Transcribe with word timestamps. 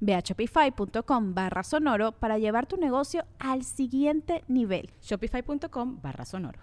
Ve 0.00 0.14
a 0.14 0.20
shopify.com 0.20 1.34
barra 1.34 1.62
sonoro 1.62 2.12
para 2.12 2.38
llevar 2.38 2.66
tu 2.66 2.76
negocio 2.76 3.24
al 3.38 3.64
siguiente 3.64 4.44
nivel. 4.48 4.90
Shopify.com 5.02 6.00
barra 6.00 6.24
sonoro. 6.24 6.60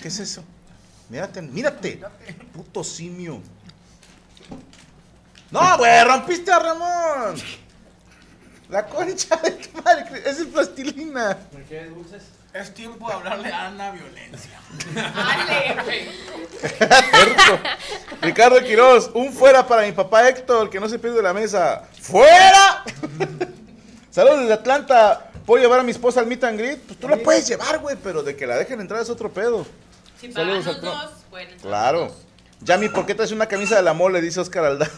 ¿Qué 0.00 0.08
es 0.08 0.20
eso? 0.20 0.44
Mírate, 1.08 1.42
mírate. 1.42 2.00
Puto 2.52 2.82
simio. 2.82 3.40
No, 5.50 5.78
güey, 5.78 6.04
rompiste 6.04 6.50
a 6.50 6.58
Ramón. 6.58 7.36
La 8.70 8.86
concha 8.86 9.36
de 9.36 9.50
tu 9.50 9.82
madre. 9.82 10.22
Es 10.24 10.40
el 10.40 10.48
plastilina. 10.48 11.38
¿Me 11.52 11.62
quieres 11.64 11.94
dulces? 11.94 12.22
Es 12.54 12.74
tiempo 12.74 13.08
de 13.08 13.14
hablarle 13.14 13.50
a 13.52 13.66
Ana 13.68 13.90
Violencia. 13.92 14.60
Terco. 17.10 17.58
Ricardo 18.20 18.60
Quiroz, 18.62 19.10
un 19.14 19.32
fuera 19.32 19.66
para 19.66 19.82
mi 19.82 19.92
papá 19.92 20.28
Héctor, 20.28 20.68
que 20.68 20.78
no 20.78 20.88
se 20.88 20.98
pierde 20.98 21.16
de 21.16 21.22
la 21.22 21.32
mesa. 21.32 21.88
¡Fuera! 22.00 22.84
Saludos 24.10 24.40
desde 24.40 24.52
Atlanta. 24.52 25.30
¿Puedo 25.46 25.62
llevar 25.62 25.80
a 25.80 25.82
mi 25.82 25.90
esposa 25.92 26.20
al 26.20 26.26
meet 26.26 26.44
and 26.44 26.58
greet? 26.58 26.80
Pues 26.82 27.00
tú 27.00 27.08
lo 27.08 27.20
puedes 27.22 27.48
llevar, 27.48 27.78
güey, 27.78 27.96
pero 28.02 28.22
de 28.22 28.36
que 28.36 28.46
la 28.46 28.56
dejen 28.56 28.80
entrar 28.80 29.00
es 29.00 29.08
otro 29.10 29.32
pedo. 29.32 29.66
Si 30.20 30.30
Saludos 30.30 30.66
al 30.66 30.80
pro- 30.80 30.90
dos, 30.92 31.10
entrar 31.40 31.60
Claro. 31.62 32.00
dos. 32.00 32.12
Yami, 32.60 32.90
¿por 32.90 33.06
qué 33.06 33.14
traes 33.14 33.32
una 33.32 33.46
camisa 33.46 33.74
de 33.76 33.82
la 33.82 33.92
mole? 33.94 34.20
Dice 34.20 34.38
Oscar 34.40 34.64
Aldán. 34.66 34.90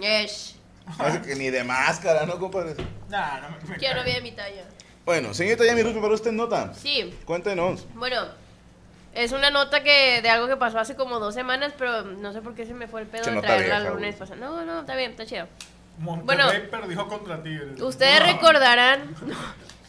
Yesh. 0.00 0.56
Así 0.98 1.18
que 1.18 1.36
ni 1.36 1.50
de 1.50 1.62
máscara, 1.62 2.24
¿no, 2.26 2.38
compadre? 2.38 2.74
Nah, 3.10 3.40
no 3.42 3.50
me, 3.50 3.68
me 3.68 3.76
Quiero 3.76 4.02
ver 4.02 4.22
mi 4.22 4.32
talla. 4.32 4.64
Bueno, 5.08 5.32
señorita 5.32 5.64
Yami 5.64 5.82
Ruth, 5.82 5.94
¿pero 6.02 6.12
usted 6.12 6.32
nota? 6.32 6.74
Sí, 6.74 7.14
Cuéntenos. 7.24 7.86
bueno, 7.94 8.26
es 9.14 9.32
una 9.32 9.48
nota 9.48 9.82
que 9.82 10.20
de 10.20 10.28
algo 10.28 10.48
que 10.48 10.56
pasó 10.58 10.78
hace 10.78 10.96
como 10.96 11.18
dos 11.18 11.32
semanas, 11.34 11.72
pero 11.78 12.02
no 12.02 12.34
sé 12.34 12.42
por 12.42 12.54
qué 12.54 12.66
se 12.66 12.74
me 12.74 12.88
fue 12.88 13.00
el 13.00 13.06
pedo 13.06 13.24
de 13.30 13.40
traerla 13.40 13.78
el 13.78 13.94
lunes 13.94 14.16
pasado. 14.16 14.38
No, 14.38 14.66
no, 14.66 14.80
está 14.80 14.96
bien, 14.96 15.12
está 15.12 15.24
chido. 15.24 15.46
Monterrey 15.96 16.26
Bueno. 16.26 16.70
perdió 16.70 17.08
contra 17.08 17.42
Tigres. 17.42 17.80
Ustedes 17.80 18.22
recordarán, 18.22 19.14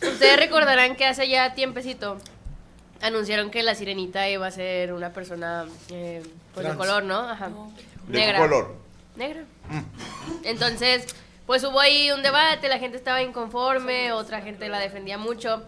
ustedes 0.02 0.38
recordarán 0.40 0.96
que 0.96 1.06
hace 1.06 1.28
ya 1.28 1.54
tiempecito 1.54 2.18
anunciaron 3.02 3.52
que 3.52 3.62
la 3.62 3.76
sirenita 3.76 4.30
iba 4.30 4.48
a 4.48 4.52
ser 4.52 4.94
una 4.94 5.12
persona 5.12 5.66
eh, 5.90 6.24
pues 6.54 6.66
de 6.66 6.76
color, 6.76 7.04
¿no? 7.04 7.20
Ajá. 7.20 7.50
¿De 8.08 8.14
qué 8.14 8.26
Negra. 8.26 8.40
color? 8.40 8.76
Negra. 9.18 9.44
Entonces, 10.46 11.08
pues 11.50 11.64
hubo 11.64 11.80
ahí 11.80 12.12
un 12.12 12.22
debate, 12.22 12.68
la 12.70 12.78
gente 12.78 12.96
estaba 12.96 13.24
inconforme, 13.24 14.12
otra 14.12 14.40
gente 14.40 14.70
la 14.70 14.78
defendía 14.78 15.18
mucho. 15.18 15.64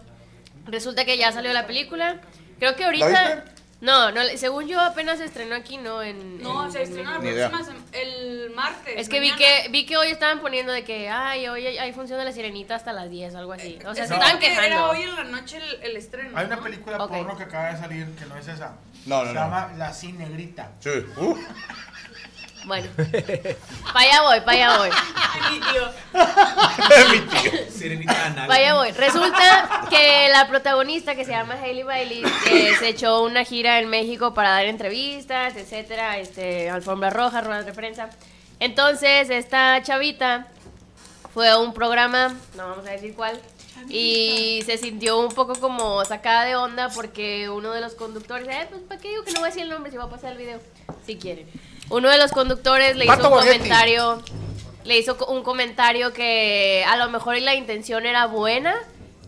Resulta 0.64 1.04
que 1.04 1.18
ya 1.18 1.32
salió 1.32 1.52
la 1.52 1.66
película. 1.66 2.20
Creo 2.60 2.76
que 2.76 2.84
ahorita... 2.84 3.46
No, 3.80 4.12
no, 4.12 4.20
según 4.36 4.68
yo 4.68 4.80
apenas 4.80 5.18
se 5.18 5.24
estrenó 5.24 5.56
aquí, 5.56 5.78
¿no? 5.78 6.00
En, 6.04 6.40
No, 6.40 6.66
en- 6.66 6.70
se 6.70 6.82
estrena 6.84 7.14
la 7.14 7.18
Ni 7.18 7.30
idea. 7.30 7.50
próxima 7.50 7.80
el 7.90 8.52
martes. 8.54 8.94
Es 8.96 9.08
que 9.08 9.18
vi 9.18 9.30
mañana. 9.32 9.62
que 9.64 9.68
vi 9.70 9.84
que 9.86 9.96
hoy 9.96 10.06
estaban 10.12 10.38
poniendo 10.38 10.70
de 10.70 10.84
que, 10.84 11.08
ay, 11.10 11.48
hoy 11.48 11.66
hay, 11.66 11.78
hay 11.78 11.92
función 11.92 12.16
de 12.20 12.24
la 12.26 12.30
sirenita 12.30 12.76
hasta 12.76 12.92
las 12.92 13.10
10, 13.10 13.34
algo 13.34 13.52
así. 13.54 13.80
O 13.84 13.92
sea, 13.92 14.04
Es 14.04 14.08
se 14.10 14.14
estaban 14.14 14.38
creo 14.38 14.38
que 14.38 14.52
Era 14.52 14.62
quejando. 14.66 14.88
hoy 14.90 15.02
en 15.02 15.14
la 15.16 15.24
noche 15.24 15.56
el, 15.56 15.82
el 15.82 15.96
estreno. 15.96 16.38
Hay 16.38 16.46
una 16.46 16.54
¿no? 16.54 16.62
película 16.62 16.96
Ok. 17.02 17.10
porno 17.10 17.36
que 17.36 17.42
acaba 17.42 17.72
de 17.72 17.78
salir 17.78 18.06
que 18.14 18.24
no 18.26 18.36
es 18.36 18.46
esa. 18.46 18.76
No, 19.06 19.22
no, 19.24 19.26
Se 19.30 19.34
no. 19.34 19.40
llama 19.40 19.72
La 19.76 19.92
Cinegrita. 19.92 20.70
Sí. 20.78 20.90
Uh, 21.16 21.36
Bueno, 22.64 22.88
para 22.96 24.06
allá 24.06 24.22
voy, 24.22 24.40
para 24.40 24.52
allá 24.52 24.78
voy. 24.78 24.90
Mi 25.50 25.60
tío. 25.60 25.92
mi 27.10 27.20
tío. 27.20 27.70
Sirenita 27.70 28.26
anal. 28.26 28.48
Vaya 28.48 28.74
voy. 28.74 28.92
Resulta 28.92 29.86
que 29.90 30.28
la 30.30 30.48
protagonista 30.48 31.14
que 31.14 31.24
se 31.24 31.32
llama 31.32 31.54
Hailey 31.54 31.82
Bailey 31.82 32.22
eh, 32.50 32.72
se 32.78 32.88
echó 32.88 33.22
una 33.22 33.44
gira 33.44 33.78
en 33.80 33.88
México 33.88 34.34
para 34.34 34.50
dar 34.50 34.66
entrevistas, 34.66 35.56
etcétera, 35.56 36.18
este, 36.18 36.70
alfombra 36.70 37.10
roja, 37.10 37.40
ruedas 37.40 37.66
de 37.66 37.72
prensa. 37.72 38.10
Entonces, 38.60 39.28
esta 39.30 39.82
chavita 39.82 40.46
fue 41.34 41.48
a 41.48 41.58
un 41.58 41.74
programa, 41.74 42.36
no 42.56 42.68
vamos 42.68 42.86
a 42.86 42.90
decir 42.90 43.14
cuál, 43.14 43.40
y 43.88 44.62
se 44.64 44.78
sintió 44.78 45.18
un 45.18 45.30
poco 45.30 45.54
como 45.54 46.04
sacada 46.04 46.44
de 46.44 46.56
onda 46.56 46.88
porque 46.90 47.48
uno 47.50 47.72
de 47.72 47.80
los 47.80 47.94
conductores, 47.94 48.46
eh, 48.48 48.68
pues 48.70 48.82
¿para 48.82 49.00
qué 49.00 49.08
digo 49.08 49.24
que 49.24 49.32
no 49.32 49.40
voy 49.40 49.48
a 49.48 49.50
decir 49.50 49.64
el 49.64 49.70
nombre 49.70 49.90
si 49.90 49.96
va 49.96 50.04
a 50.04 50.10
pasar 50.10 50.32
el 50.32 50.38
video? 50.38 50.60
Si 51.04 51.16
quieren. 51.16 51.48
Uno 51.90 52.08
de 52.10 52.18
los 52.18 52.32
conductores 52.32 52.96
le 52.96 53.04
hizo 53.04 53.14
un 53.14 53.30
Borghetti. 53.30 53.58
comentario, 53.58 54.22
le 54.84 54.98
hizo 54.98 55.16
un 55.26 55.42
comentario 55.42 56.12
que 56.12 56.84
a 56.88 56.96
lo 56.96 57.08
mejor 57.10 57.38
la 57.40 57.54
intención 57.54 58.06
era 58.06 58.26
buena, 58.26 58.74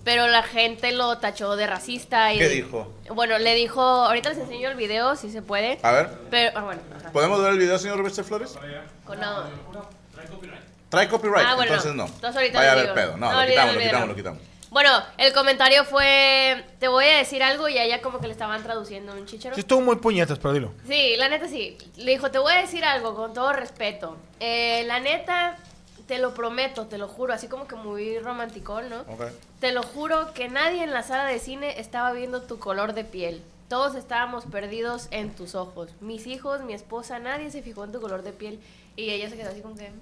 pero 0.03 0.27
la 0.29 0.43
gente 0.43 0.93
lo 0.93 1.19
tachó 1.19 1.57
de 1.57 1.67
racista. 1.67 2.33
Y 2.33 2.39
¿Qué 2.39 2.49
dijo? 2.49 2.93
Bueno, 3.15 3.39
le 3.39 3.55
dijo, 3.55 3.81
ahorita 3.83 4.31
les 4.31 4.39
enseño 4.39 4.71
el 4.71 4.77
video 4.77 5.17
si 5.17 5.31
se 5.31 5.43
puede. 5.43 5.79
A 5.83 5.93
ver, 5.93 6.11
Pero, 6.31 6.59
ah, 6.59 6.63
bueno, 6.63 6.81
ajá. 6.99 7.11
¿podemos 7.13 7.41
ver 7.43 7.53
el 7.53 7.59
video, 7.59 7.79
señor 7.79 7.99
Roberto 7.99 8.25
Flores? 8.25 8.55
Con 9.05 9.21
no- 9.21 9.45
Trae 10.89 11.09
copyright, 11.09 11.45
Ah, 11.47 11.55
bueno, 11.57 11.73
entonces 11.73 11.95
no. 11.95 12.05
Entonces 12.07 12.37
ahorita 12.37 12.59
Vaya 12.59 12.73
a 12.73 12.83
digo. 12.83 12.95
pedo. 12.95 13.17
No, 13.17 13.33
No, 13.33 13.41
lo 13.43 13.49
quitamos, 13.49 13.75
lo 13.75 13.81
quitamos, 13.81 14.09
lo 14.09 14.15
quitamos. 14.15 14.41
Bueno, 14.75 14.91
el 15.19 15.33
comentario 15.33 15.85
fue, 15.85 16.65
te 16.81 16.89
voy 16.89 17.05
a 17.05 17.19
decir 17.19 17.45
algo 17.45 17.69
y 17.69 17.79
a 17.79 17.85
ella 17.85 18.03
como 18.03 18.19
que 18.19 18.27
le 18.27 18.33
estaban 18.33 18.61
traduciendo 18.65 19.13
un 19.13 19.25
chichero. 19.25 19.55
Sí, 19.55 19.61
estuvo 19.61 19.81
muy 19.81 19.95
puñetas, 19.95 20.41
pero 20.41 20.53
dilo. 20.53 20.73
Sí, 20.89 21.15
la 21.17 21.29
neta 21.29 21.47
sí. 21.47 21.79
Le 21.97 22.11
dijo, 22.11 22.33
te 22.33 22.41
voy 22.41 22.53
a 22.55 22.57
decir 22.57 22.85
algo 22.85 23.15
con 23.15 23.33
todo 23.33 23.53
respeto. 23.53 24.17
Eh, 24.41 24.83
la 24.89 24.99
neta, 24.99 25.57
te 26.09 26.19
lo 26.19 26.35
prometo, 26.35 26.87
te 26.87 26.99
lo 26.99 27.07
juro, 27.07 27.33
así 27.33 27.47
como 27.47 27.69
que 27.69 27.77
muy 27.77 28.19
romanticón, 28.19 28.91
¿no? 28.91 29.03
Ok. 29.03 29.27
Te 29.61 29.71
lo 29.71 29.85
juro 29.85 30.35
que 30.35 30.49
nadie 30.49 30.83
en 30.83 30.93
la 30.93 31.05
sala 31.05 31.27
de 31.27 31.39
cine 31.39 31.79
estaba 31.79 32.11
viendo 32.11 32.43
tu 32.43 32.59
color 32.59 32.95
de 32.95 33.05
piel. 33.05 33.45
Todos 33.69 33.95
estábamos 33.95 34.45
perdidos 34.45 35.07
en 35.13 35.37
tus 35.37 35.55
ojos. 35.55 35.91
Mis 36.01 36.27
hijos, 36.27 36.63
mi 36.63 36.75
esposa, 36.75 37.21
nadie 37.21 37.53
se 37.53 37.63
fijó 37.63 37.85
en 37.85 37.93
tu 37.93 38.01
color 38.01 38.25
de 38.25 38.33
piel. 38.33 38.59
Y 38.97 39.11
ella 39.11 39.31
se 39.31 39.37
quedó 39.37 39.51
así 39.51 39.61
como 39.61 39.77
que, 39.77 39.93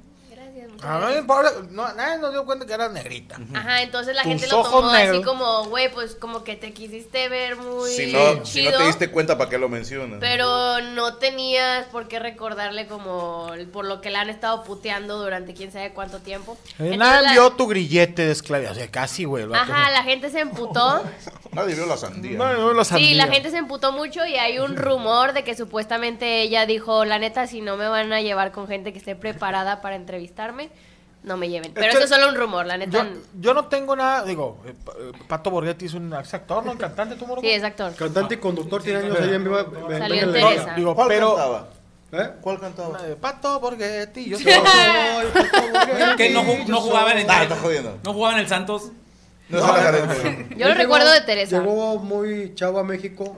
gracias, 0.53 0.71
muchas 0.73 0.89
A 0.91 0.99
gracias". 0.99 1.21
mí, 1.23 1.27
pobre, 1.27 1.49
no, 1.71 1.93
nadie 1.95 2.19
nos 2.19 2.33
dio 2.33 2.45
cuenta 2.45 2.67
que 2.67 2.73
era 2.73 2.89
negrita. 2.89 3.39
Ajá, 3.55 3.83
entonces 3.83 4.15
la 4.15 4.23
Tus 4.23 4.29
gente 4.31 4.47
lo 4.49 4.61
ojos 4.61 4.73
tomó 4.73 4.89
así 4.91 5.03
negros. 5.05 5.25
como, 5.25 5.65
güey, 5.67 5.93
pues 5.93 6.15
como 6.15 6.45
que 6.45 6.57
te 6.57 6.73
quisiste 6.73 7.29
ver 7.29 7.57
muy 7.57 7.91
Si 7.91 8.13
no, 8.13 8.19
si 8.33 8.37
no 8.37 8.43
chido, 8.71 8.79
te 8.79 8.85
diste 8.87 9.11
cuenta, 9.11 9.39
¿para 9.39 9.49
qué 9.51 9.59
lo 9.59 9.69
mencionas? 9.69 10.19
pero 10.21 10.81
no 10.81 11.15
tenías 11.17 11.87
por 11.87 12.09
qué 12.09 12.19
recordarle 12.19 12.87
como 12.87 13.51
por 13.73 13.85
lo 13.85 14.01
que 14.01 14.11
le 14.11 14.19
han 14.19 14.31
estado 14.31 14.63
puteando 14.65 15.19
durante 15.19 15.55
quién 15.55 15.73
sabe 15.73 15.93
cuánto 15.93 16.19
tiempo. 16.21 16.57
Eh, 16.79 16.93
Entonces 16.93 16.99
Nadie 16.99 17.23
la- 17.27 17.33
vio 17.33 17.51
tu 17.53 17.67
grillete 17.67 18.25
de 18.27 18.33
esclavia. 18.33 18.71
O 18.71 18.75
sea, 18.75 18.91
casi, 18.91 19.25
güey. 19.25 19.45
Ajá, 19.53 19.91
la 19.91 20.03
gente 20.03 20.31
se 20.31 20.41
emputó. 20.41 21.03
Nadie 21.53 21.75
vio 21.75 21.87
la 21.87 21.97
sandía. 21.97 22.39
No, 22.39 22.53
no, 22.55 22.73
la 22.73 22.85
Sí, 22.85 22.91
sandía. 22.91 23.27
la 23.27 23.33
gente 23.33 23.51
se 23.51 23.59
emputó 23.59 23.93
mucho 23.93 24.25
y 24.27 24.35
hay 24.37 24.59
un 24.59 24.77
rumor 24.77 25.33
de 25.33 25.45
que 25.45 25.55
supuestamente 25.55 26.41
ella 26.43 26.65
dijo, 26.67 27.05
la 27.05 27.19
neta, 27.19 27.47
si 27.47 27.61
no 27.61 27.77
me 27.77 27.89
van 27.89 28.13
a 28.13 28.21
llevar 28.21 28.53
con 28.53 28.67
gente 28.69 28.93
que 28.93 28.99
esté 28.99 29.17
preparada 29.17 29.81
para 29.83 29.97
no 31.23 31.37
me 31.37 31.49
lleven. 31.49 31.73
Pero 31.73 31.87
que- 31.87 31.95
eso 31.97 32.05
es 32.05 32.11
solo 32.11 32.29
un 32.29 32.35
rumor, 32.35 32.67
la 32.67 32.77
neta. 32.77 33.05
Yo, 33.05 33.21
yo 33.41 33.55
no 33.55 33.67
tengo 33.67 33.95
nada, 33.95 34.25
digo, 34.25 34.59
eh, 34.67 34.75
eh, 34.99 35.13
Pato 35.29 35.51
Borghetti 35.51 35.87
es 35.87 35.95
un 35.95 36.13
actor, 36.13 36.65
¿no? 36.65 36.73
Un 36.73 36.79
cantante, 36.79 37.15
¿tú, 37.17 37.27
Morocco? 37.27 37.47
Sí, 37.47 37.53
es 37.53 37.63
actor. 37.63 37.95
Cantante 37.95 38.35
y 38.35 38.39
conductor 38.39 38.83
tiene 38.83 39.01
años 39.01 39.17
ahí 39.21 39.35
en 39.35 39.45
Viva. 39.45 39.67
Salió 39.99 40.23
en 40.23 40.33
Venga, 40.33 40.49
Teresa. 40.49 40.71
No, 40.73 40.77
digo, 40.77 40.95
¿Cuál 40.95 41.09
pero... 41.09 41.35
cantaba? 41.37 41.69
¿Eh? 42.15 42.31
¿Cuál 42.43 42.61
cantaba? 42.61 42.99
Pato 43.21 43.59
Borghetti, 43.61 44.29
yo 44.29 44.39
favor, 44.39 45.33
Que 46.19 46.31
no, 46.31 46.43
ju- 46.45 46.67
no 46.67 46.81
jugaban 46.81 47.17
en 47.19 47.27
Nah, 47.27 47.43
está 47.43 47.57
jodiendo. 47.57 47.99
No 48.05 48.13
jugaban 48.13 48.37
en 48.37 48.43
el 48.43 48.49
Santos. 48.49 48.91
No. 49.49 49.59
Yo 50.57 50.69
lo 50.69 50.75
recuerdo 50.75 51.11
de 51.13 51.21
Teresa. 51.23 51.59
Llegó 51.61 51.99
muy 51.99 52.55
chavo 52.55 52.79
a 52.79 52.85
México 52.85 53.37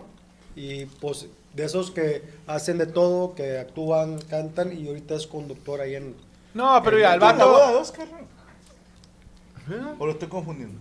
y 0.54 0.84
pues 0.86 1.26
de 1.54 1.64
esos 1.64 1.90
que 1.90 2.22
hacen 2.46 2.78
de 2.78 2.86
todo, 2.86 3.34
que 3.34 3.58
actúan, 3.58 4.18
cantan 4.30 4.76
y 4.78 4.86
ahorita 4.88 5.14
es 5.14 5.26
conductor 5.26 5.80
ahí 5.80 5.94
en... 5.96 6.14
No, 6.54 6.80
pero 6.82 6.96
mira, 6.96 7.14
el 7.14 7.20
¿Tú 7.20 7.26
en 7.26 7.38
la 7.38 7.44
boda 7.44 7.58
vato... 7.58 7.72
de 7.72 7.78
Oscar? 7.78 8.06
¿O 9.98 10.06
lo 10.06 10.12
estoy 10.12 10.28
confundiendo? 10.28 10.78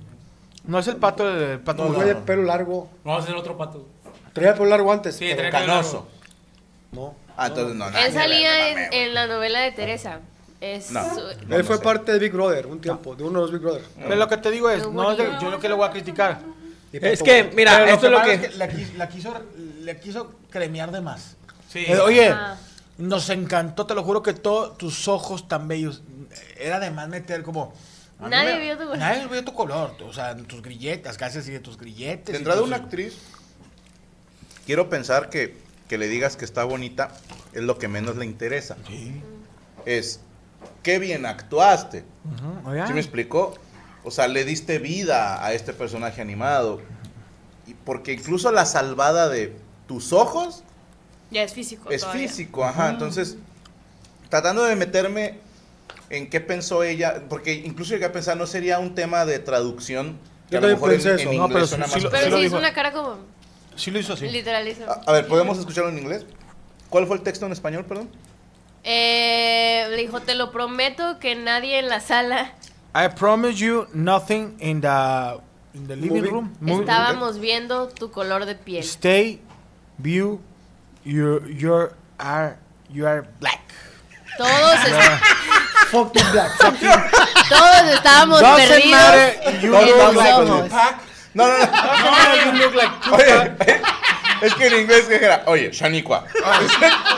No 0.65 0.79
es 0.79 0.87
el 0.87 0.97
pato, 0.97 1.29
el 1.29 1.59
pato. 1.59 1.85
No, 1.85 1.93
Traía 1.95 2.11
el 2.13 2.17
pelo 2.19 2.43
largo. 2.43 2.89
Vamos 3.03 3.21
a 3.21 3.23
hacer 3.23 3.35
otro 3.35 3.57
pato. 3.57 3.85
Traía 4.33 4.51
el 4.51 4.55
pelo 4.57 4.69
largo 4.69 4.91
antes. 4.91 5.15
Sí, 5.15 5.25
pero 5.35 5.49
traía 5.49 5.59
el 5.59 5.65
pelo 5.65 5.73
Canoso. 5.73 6.07
no. 6.91 7.15
Ah, 7.35 7.47
entonces 7.47 7.75
no, 7.75 7.85
nada 7.89 8.05
Él 8.05 8.13
salía 8.13 8.51
no 8.51 8.79
en, 8.79 8.93
en 8.93 9.13
la 9.15 9.25
novela 9.25 9.61
de 9.61 9.71
Teresa. 9.71 10.19
Es 10.61 10.91
No. 10.91 11.03
su- 11.15 11.21
No, 11.21 11.29
Él 11.31 11.47
no 11.47 11.63
fue 11.63 11.77
sé. 11.77 11.83
parte 11.83 12.11
de 12.13 12.19
Big 12.19 12.31
Brother 12.31 12.67
un 12.67 12.79
tiempo, 12.79 13.15
de 13.15 13.23
uno 13.23 13.39
de 13.39 13.41
los 13.45 13.51
Big 13.51 13.61
Brother. 13.61 13.81
Pero 13.97 14.15
lo 14.15 14.27
que 14.29 14.37
te 14.37 14.51
digo 14.51 14.69
es, 14.69 14.87
no 14.87 15.11
es 15.11 15.17
de- 15.17 15.31
yo 15.41 15.49
lo 15.49 15.59
que 15.59 15.67
le 15.67 15.73
voy 15.73 15.87
a 15.87 15.91
criticar. 15.91 16.39
Y 16.91 16.97
Es 16.97 17.19
Pato- 17.21 17.25
que, 17.25 17.51
mira, 17.55 17.77
Pero 17.79 17.91
esto 17.91 18.05
es 18.05 18.11
lo 18.11 18.17
pasa 18.19 18.39
que... 18.39 18.49
la, 18.49 18.67
la 18.97 19.09
quiso, 19.09 19.33
le 19.81 19.99
quiso 19.99 20.31
cremear 20.51 20.91
de 20.91 21.01
más. 21.01 21.35
Sí. 21.69 21.83
Eh, 21.87 21.97
oye, 21.99 22.29
Ah. 22.29 22.55
Nos 22.97 23.29
encantó, 23.29 23.85
te 23.85 23.95
lo 23.95 24.03
juro 24.03 24.21
que 24.23 24.33
todos 24.33 24.77
tus 24.77 25.07
ojos 25.07 25.47
tan 25.47 25.67
bellos. 25.67 26.03
Era 26.57 26.79
de 26.79 26.91
más 26.91 27.07
meter 27.09 27.43
como. 27.43 27.73
a 28.19 28.29
Nadie 28.29 28.53
me- 28.55 28.61
vio 28.61 28.73
tu 28.77 28.83
color. 28.85 28.97
Nadie 28.97 29.27
vio 29.27 29.43
tu 29.43 29.53
color. 29.53 29.95
O 30.05 30.13
sea, 30.13 30.35
tus 30.37 30.61
grilletas, 30.61 31.17
casi 31.17 31.39
así 31.39 31.51
de 31.51 31.59
tus 31.59 31.77
grilletes. 31.77 32.31
De 32.33 32.37
entrada 32.37 32.59
tus- 32.59 32.67
una 32.67 32.77
actriz, 32.77 33.17
quiero 34.65 34.89
pensar 34.89 35.29
que, 35.29 35.57
que 35.87 35.97
le 35.97 36.07
digas 36.07 36.35
que 36.37 36.45
está 36.45 36.63
bonita 36.63 37.09
es 37.53 37.61
lo 37.63 37.77
que 37.77 37.87
menos 37.87 38.15
le 38.17 38.25
interesa. 38.25 38.77
Es, 39.85 40.19
qué 40.81 40.99
bien 40.99 41.25
actuaste. 41.25 42.03
Oiga. 42.65 42.87
¿Sí 42.87 42.93
me 42.93 42.99
explicó? 42.99 43.55
O 44.03 44.11
sea, 44.11 44.27
le 44.27 44.43
diste 44.45 44.79
vida 44.79 45.45
a 45.45 45.53
este 45.53 45.73
personaje 45.73 46.21
animado. 46.21 46.81
Y 47.67 47.73
porque 47.73 48.13
incluso 48.13 48.51
la 48.51 48.65
salvada 48.65 49.29
de 49.29 49.55
tus 49.87 50.11
ojos 50.13 50.63
Ya 51.33 51.43
es 51.43 51.53
físico. 51.53 51.89
es 51.89 52.01
todavía. 52.01 52.27
físico, 52.29 52.63
ajá. 52.63 52.89
Entonces, 52.91 53.37
tratando 54.29 54.63
de 54.63 54.75
meterme 54.75 55.39
en 56.09 56.29
qué 56.29 56.39
pensó 56.39 56.83
ella, 56.83 57.23
porque 57.27 57.53
incluso 57.53 57.93
llegué 57.93 58.05
a 58.05 58.11
pensar, 58.11 58.37
no 58.37 58.45
sería 58.47 58.79
un 58.79 58.93
tema 58.95 59.25
de 59.25 59.39
traducción. 59.39 60.17
Que 60.49 60.53
Yo 60.53 60.57
a 60.59 60.61
lo 60.61 60.67
también 60.67 60.75
mejor 60.77 60.89
en, 60.91 60.95
pensé 60.97 61.09
en 61.09 61.15
eso. 61.15 61.23
inglés 61.33 61.39
No, 61.39 61.47
pero 61.53 61.67
sí- 61.67 61.77
más 61.77 61.91
sí 61.91 61.99
lo- 62.01 62.09
Pero 62.11 62.37
sí 62.37 62.43
hizo 62.45 62.57
una 62.57 62.73
cara 62.73 62.91
como 62.93 63.17
Sí 63.75 63.89
lo 63.91 63.99
hizo 63.99 64.13
así. 64.13 64.29
literalísima. 64.29 64.85
A, 64.91 65.01
a 65.07 65.11
ver, 65.13 65.27
¿podemos 65.27 65.57
escucharlo 65.57 65.89
en 65.89 65.97
inglés? 65.97 66.25
¿Cuál 66.89 67.07
fue 67.07 67.15
el 67.17 67.23
texto 67.23 67.45
en 67.47 67.51
español, 67.51 67.85
perdón? 67.85 68.07
Eh, 68.83 69.87
le 69.89 69.97
dijo, 69.97 70.19
te 70.19 70.35
lo 70.35 70.51
prometo 70.51 71.17
que 71.19 71.35
nadie 71.35 71.79
en 71.79 71.87
la 71.87 71.99
sala 72.01 72.53
I 72.93 73.07
promise 73.17 73.55
you 73.57 73.87
nothing 73.93 74.55
in 74.59 74.81
the, 74.81 75.39
in 75.73 75.87
the 75.87 75.95
living 75.95 76.21
room. 76.29 76.53
Estábamos 76.67 77.39
viendo 77.39 77.87
tu 77.87 78.11
color 78.11 78.45
de 78.45 78.53
piel. 78.53 78.83
Stay, 78.83 79.41
view, 79.97 80.39
you 81.05 81.41
you're 81.47 81.93
are 82.19 82.57
you 82.89 83.05
are 83.07 83.23
black. 83.39 83.61
Todos, 84.37 84.79
est- 84.85 85.23
Fucking 85.91 86.31
black. 86.31 86.57
todos 86.57 87.83
estábamos 87.93 88.39
Doesn't 88.41 88.67
perdidos 88.67 88.91
matter, 88.91 89.59
you 89.61 89.75
en 89.75 89.85
look 89.85 90.07
tus 90.07 90.15
like 90.15 90.33
ojos. 90.33 90.71
No, 91.35 91.47
no, 91.47 91.57
no. 91.57 91.65
No, 91.65 92.33
you 92.35 92.51
look 92.61 92.75
like 92.75 92.91
Oye, 93.11 93.81
es 94.41 94.53
que 94.55 94.67
en 94.67 94.73
inglés 94.81 95.05
que 95.07 95.15
era, 95.15 95.43
oye, 95.47 95.69
Shaniqua. 95.71 96.23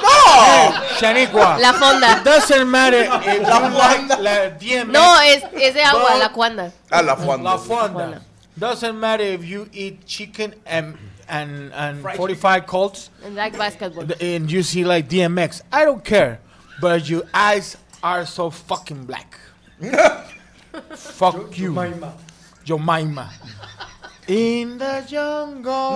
¡No! 0.03 0.73
Shaniqua. 0.99 1.57
La 1.59 1.73
fonda. 1.73 2.21
Doesn't 2.23 2.67
matter 2.67 3.01
if 3.03 3.47
La 3.47 3.59
fonda. 3.71 4.17
la 4.19 4.49
DMX. 4.51 4.87
No, 4.87 5.19
es, 5.21 5.43
es 5.59 5.73
de 5.73 5.83
agua, 5.83 6.11
No. 6.13 6.17
la 6.19 6.29
cuanda. 6.29 6.71
Ah, 6.91 7.01
la 7.01 7.15
fonda. 7.15 7.51
La 7.51 7.57
fonda. 7.57 8.21
Doesn't 8.57 8.95
matter 8.97 9.23
if 9.25 9.43
you 9.43 9.67
eat 9.73 10.05
chicken 10.05 10.55
and 10.65 10.95
and 11.27 11.71
and 11.73 12.01
45 12.01 12.65
Colts 12.67 13.09
En 13.25 13.35
like 13.35 13.57
basketball. 13.57 14.05
and 14.21 14.51
you 14.51 14.61
see 14.63 14.83
like 14.83 15.07
DMX. 15.09 15.61
I 15.71 15.85
don't 15.85 16.03
care, 16.03 16.39
but 16.81 17.07
your 17.09 17.23
eyes 17.33 17.77
are 18.03 18.25
so 18.25 18.49
fucking 18.49 19.05
black. 19.05 19.37
Fuck 20.95 21.57
you, 21.57 21.71
Maima. 21.71 22.13
Jemima. 22.65 23.29
In 24.27 24.77
the 24.77 25.03
jungle. 25.07 25.95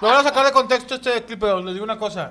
Me 0.00 0.08
voy 0.08 0.16
a 0.16 0.22
sacar 0.22 0.44
de 0.46 0.52
contexto 0.52 0.94
este 0.94 1.24
clip, 1.24 1.40
pero 1.40 1.60
les 1.62 1.74
digo 1.74 1.84
una 1.84 1.98
cosa. 1.98 2.30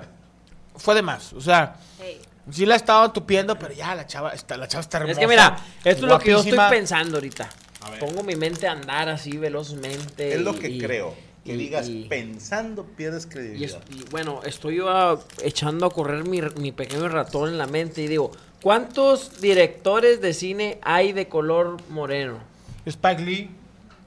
Fue 0.76 0.94
de 0.94 1.02
más. 1.02 1.32
O 1.32 1.40
sea, 1.40 1.74
Hey. 1.98 2.20
sí 2.50 2.64
la 2.66 2.76
estaba 2.76 3.12
tupiendo, 3.12 3.58
pero 3.58 3.74
ya 3.74 3.94
la 3.94 4.06
chava 4.06 4.30
está, 4.32 4.56
la 4.56 4.68
chava 4.68 4.80
está 4.82 4.98
hermosa. 4.98 5.12
Es 5.12 5.18
que 5.18 5.26
mira, 5.26 5.56
esto 5.84 6.04
es 6.06 6.10
lo 6.12 6.18
que 6.18 6.30
yo 6.30 6.38
estoy 6.40 6.58
pensando 6.70 7.16
ahorita. 7.16 7.48
Pongo 7.98 8.22
mi 8.22 8.34
mente 8.36 8.66
a 8.66 8.72
andar 8.72 9.08
así 9.08 9.36
velozmente. 9.36 10.34
Es 10.34 10.40
lo 10.40 10.52
y- 10.54 10.58
que 10.58 10.68
y- 10.70 10.78
creo. 10.78 11.14
Que 11.44 11.54
y- 11.54 11.56
digas 11.56 11.88
y- 11.88 12.04
pensando 12.08 12.84
pierdes 12.84 13.24
Y, 13.26 13.28
credibilidad. 13.28 13.82
es- 13.90 13.96
y 13.96 14.04
bueno, 14.10 14.40
estoy 14.44 14.76
yo 14.76 14.88
ah, 14.90 15.18
echando 15.42 15.86
a 15.86 15.90
correr 15.90 16.24
mi, 16.24 16.40
mi 16.60 16.72
pequeño 16.72 17.08
ratón 17.08 17.48
en 17.50 17.58
la 17.58 17.66
mente 17.66 18.02
y 18.02 18.06
digo, 18.06 18.32
¿cuántos 18.62 19.40
directores 19.40 20.20
de 20.20 20.34
cine 20.34 20.78
hay 20.82 21.12
de 21.12 21.28
color 21.28 21.76
moreno? 21.88 22.38
Spike 22.86 23.22
Lee. 23.22 23.50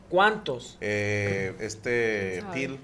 ¿Cuántos? 0.10 0.78
Eh, 0.82 1.56
este 1.62 2.44
Pil. 2.54 2.78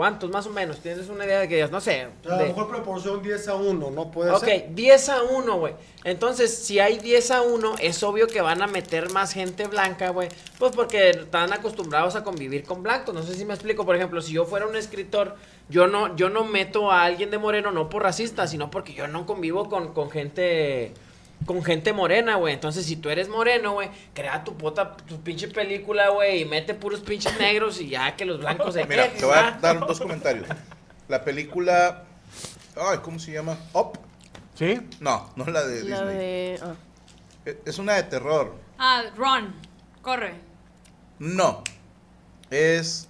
¿Cuántos 0.00 0.30
más 0.30 0.46
o 0.46 0.50
menos? 0.50 0.78
¿Tienes 0.78 1.10
una 1.10 1.26
idea 1.26 1.40
de 1.40 1.46
que 1.46 1.56
digas, 1.56 1.70
no 1.70 1.78
sé? 1.78 2.08
A 2.24 2.28
lo 2.28 2.36
mejor 2.38 2.70
proporción 2.70 3.22
10 3.22 3.48
a 3.48 3.54
1, 3.56 3.90
¿no 3.90 4.10
puede 4.10 4.30
Ok, 4.30 4.44
ser? 4.44 4.74
10 4.74 5.08
a 5.10 5.22
1, 5.24 5.58
güey. 5.58 5.74
Entonces, 6.04 6.56
si 6.56 6.78
hay 6.78 6.96
10 6.96 7.30
a 7.32 7.42
1, 7.42 7.74
es 7.80 8.02
obvio 8.02 8.26
que 8.26 8.40
van 8.40 8.62
a 8.62 8.66
meter 8.66 9.12
más 9.12 9.34
gente 9.34 9.68
blanca, 9.68 10.08
güey. 10.08 10.30
Pues 10.58 10.72
porque 10.74 11.10
están 11.10 11.52
acostumbrados 11.52 12.16
a 12.16 12.24
convivir 12.24 12.64
con 12.64 12.82
blancos. 12.82 13.14
No 13.14 13.22
sé 13.22 13.34
si 13.34 13.44
me 13.44 13.52
explico. 13.52 13.84
Por 13.84 13.94
ejemplo, 13.94 14.22
si 14.22 14.32
yo 14.32 14.46
fuera 14.46 14.66
un 14.66 14.74
escritor, 14.74 15.36
yo 15.68 15.86
no, 15.86 16.16
yo 16.16 16.30
no 16.30 16.44
meto 16.44 16.90
a 16.90 17.02
alguien 17.02 17.30
de 17.30 17.36
moreno, 17.36 17.70
no 17.70 17.90
por 17.90 18.02
racista, 18.02 18.46
sino 18.46 18.70
porque 18.70 18.94
yo 18.94 19.06
no 19.06 19.26
convivo 19.26 19.68
con, 19.68 19.92
con 19.92 20.10
gente. 20.10 20.94
Con 21.46 21.64
gente 21.64 21.92
morena, 21.92 22.36
güey. 22.36 22.52
Entonces, 22.54 22.84
si 22.86 22.96
tú 22.96 23.08
eres 23.08 23.28
moreno, 23.28 23.72
güey, 23.72 23.88
crea 24.14 24.44
tu 24.44 24.56
puta, 24.56 24.96
tu 24.96 25.20
pinche 25.22 25.48
película, 25.48 26.10
güey, 26.10 26.42
y 26.42 26.44
mete 26.44 26.74
puros 26.74 27.00
pinches 27.00 27.38
negros 27.38 27.80
y 27.80 27.88
ya 27.88 28.14
que 28.16 28.24
los 28.26 28.38
blancos 28.40 28.74
se 28.74 28.84
Mira, 28.88 29.08
te 29.10 29.24
voy 29.24 29.34
a 29.36 29.52
dar 29.60 29.80
dos 29.80 29.98
comentarios. 30.00 30.46
La 31.08 31.24
película. 31.24 32.04
Ay, 32.76 32.98
¿cómo 33.02 33.18
se 33.18 33.32
llama? 33.32 33.56
Up. 33.72 33.98
¿Sí? 34.54 34.80
No, 35.00 35.32
no 35.36 35.44
es 35.44 35.50
la 35.52 35.64
de 35.66 35.84
La 35.84 36.00
Disney. 36.02 36.16
de... 36.18 36.60
ah. 36.62 36.74
E- 37.46 37.58
Es 37.64 37.78
una 37.78 37.94
de 37.94 38.02
terror. 38.04 38.54
Ah, 38.78 39.02
Ron. 39.16 39.54
Corre. 40.02 40.34
No. 41.18 41.64
Es. 42.50 43.08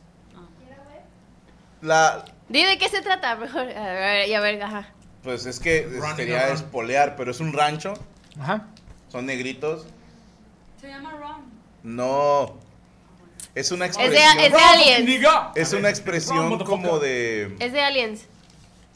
La. 1.83 2.25
Di 2.49 2.65
de 2.65 2.79
qué 2.79 2.89
se 2.89 3.01
trata, 3.03 3.37
mejor. 3.37 3.69
A 3.77 3.93
ver, 3.93 4.29
y 4.29 4.35
a 4.35 4.41
ver, 4.41 4.63
ajá. 4.63 4.89
Pues 5.23 5.47
es 5.47 5.61
que 5.61 5.83
Running 5.85 6.17
sería 6.17 6.41
Around. 6.43 6.57
espolear, 6.57 7.17
pero 7.17 7.31
es 7.31 7.41
un 7.41 7.53
rancho. 7.53 7.95
Ajá. 8.39 8.67
Son 9.11 9.27
negritos. 9.27 9.87
Se 10.81 10.89
llama 10.89 11.13
Ron. 11.13 11.43
No. 11.83 12.55
Es 13.55 13.73
una 13.73 13.87
Es 13.87 13.97
de, 13.97 14.05
expresión. 14.05 14.39
es 14.39 14.53
de 14.53 14.59
Aliens. 14.59 15.51
Es 15.57 15.73
una 15.73 15.89
expresión 15.91 16.59
como 16.65 16.99
de. 16.99 17.57
Es 17.59 17.73
de 17.73 17.81
Aliens. 17.81 18.23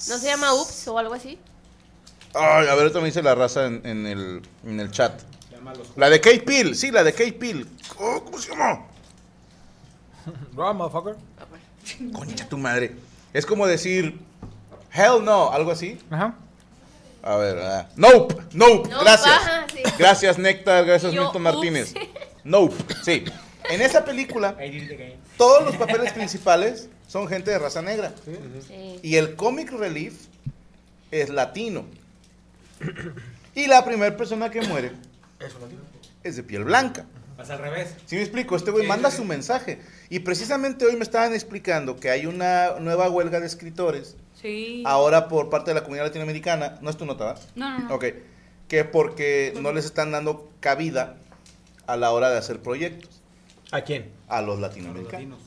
¿No 0.08 0.18
se 0.18 0.26
llama 0.26 0.54
Ups 0.54 0.86
o 0.88 0.98
algo 0.98 1.14
así? 1.14 1.38
Ay, 2.34 2.66
a 2.68 2.74
ver, 2.74 2.80
ahorita 2.82 3.00
me 3.00 3.06
dice 3.06 3.22
la 3.22 3.34
raza 3.34 3.66
en, 3.66 3.80
en 3.84 4.06
el, 4.06 4.42
en 4.64 4.80
el 4.80 4.90
chat. 4.90 5.22
La 5.96 6.10
de 6.10 6.20
Kate 6.20 6.40
Peel, 6.40 6.76
sí, 6.76 6.90
la 6.90 7.02
de 7.02 7.12
Kate 7.12 7.32
Peel. 7.32 7.66
Oh, 7.98 8.22
¿Cómo 8.24 8.38
se 8.38 8.50
llama? 8.50 8.82
Right, 10.56 10.74
motherfucker. 10.74 11.16
Concha 12.12 12.48
tu 12.48 12.58
madre. 12.58 12.96
Es 13.32 13.46
como 13.46 13.66
decir, 13.66 14.18
hell 14.92 15.24
no, 15.24 15.50
algo 15.50 15.70
así. 15.70 15.98
Ajá. 16.10 16.34
A 17.26 17.36
ver, 17.36 17.58
ah, 17.58 17.88
nope, 17.96 18.34
nope, 18.52 18.88
No, 18.90 19.00
gracias. 19.00 19.34
baja, 19.34 19.66
sí. 19.72 19.82
Gracias, 19.98 20.38
Néctar, 20.38 20.84
gracias, 20.84 21.10
Yo, 21.12 21.22
Milton 21.22 21.46
ups. 21.46 21.54
Martínez. 21.54 21.94
Nope, 22.44 22.74
sí. 23.02 23.24
En 23.70 23.80
esa 23.80 24.04
película, 24.04 24.54
todos 25.38 25.64
los 25.64 25.76
papeles 25.76 26.12
principales 26.12 26.90
son 27.08 27.26
gente 27.26 27.50
de 27.50 27.58
raza 27.58 27.80
negra. 27.80 28.12
Sí. 28.68 29.00
Y 29.02 29.16
el 29.16 29.34
comic 29.36 29.72
relief 29.72 30.26
es 31.10 31.30
latino. 31.30 31.86
Y 33.54 33.66
la 33.66 33.82
primera 33.86 34.14
persona 34.14 34.50
que 34.50 34.60
muere 34.60 34.92
es 36.22 36.36
de 36.36 36.42
piel 36.42 36.64
blanca. 36.64 37.06
Vas 37.38 37.48
al 37.48 37.58
revés. 37.60 37.94
¿Sí 38.04 38.16
me 38.16 38.22
explico? 38.22 38.56
Este 38.56 38.70
güey 38.70 38.84
Sí, 38.84 38.88
manda 38.88 39.10
su 39.10 39.24
mensaje. 39.24 39.80
Y 40.10 40.18
precisamente 40.18 40.84
hoy 40.84 40.96
me 40.96 41.02
estaban 41.02 41.32
explicando 41.32 41.96
que 41.96 42.10
hay 42.10 42.26
una 42.26 42.78
nueva 42.80 43.08
huelga 43.08 43.40
de 43.40 43.46
escritores, 43.46 44.16
Sí. 44.44 44.82
ahora 44.84 45.26
por 45.28 45.48
parte 45.48 45.70
de 45.70 45.74
la 45.76 45.80
comunidad 45.84 46.04
latinoamericana. 46.06 46.78
No 46.82 46.90
es 46.90 46.96
tu 46.98 47.06
nota, 47.06 47.24
¿verdad? 47.24 47.42
No, 47.54 47.78
no, 47.78 47.88
no. 47.88 47.94
Ok. 47.94 48.04
Que 48.68 48.84
porque 48.84 49.54
no 49.60 49.72
les 49.72 49.86
están 49.86 50.12
dando 50.12 50.50
cabida 50.60 51.16
a 51.86 51.96
la 51.96 52.12
hora 52.12 52.30
de 52.30 52.36
hacer 52.38 52.60
proyectos 52.60 53.22
¿A 53.72 53.80
quién? 53.82 54.10
a 54.28 54.42
los 54.42 54.60
latinoamericanos. 54.60 55.38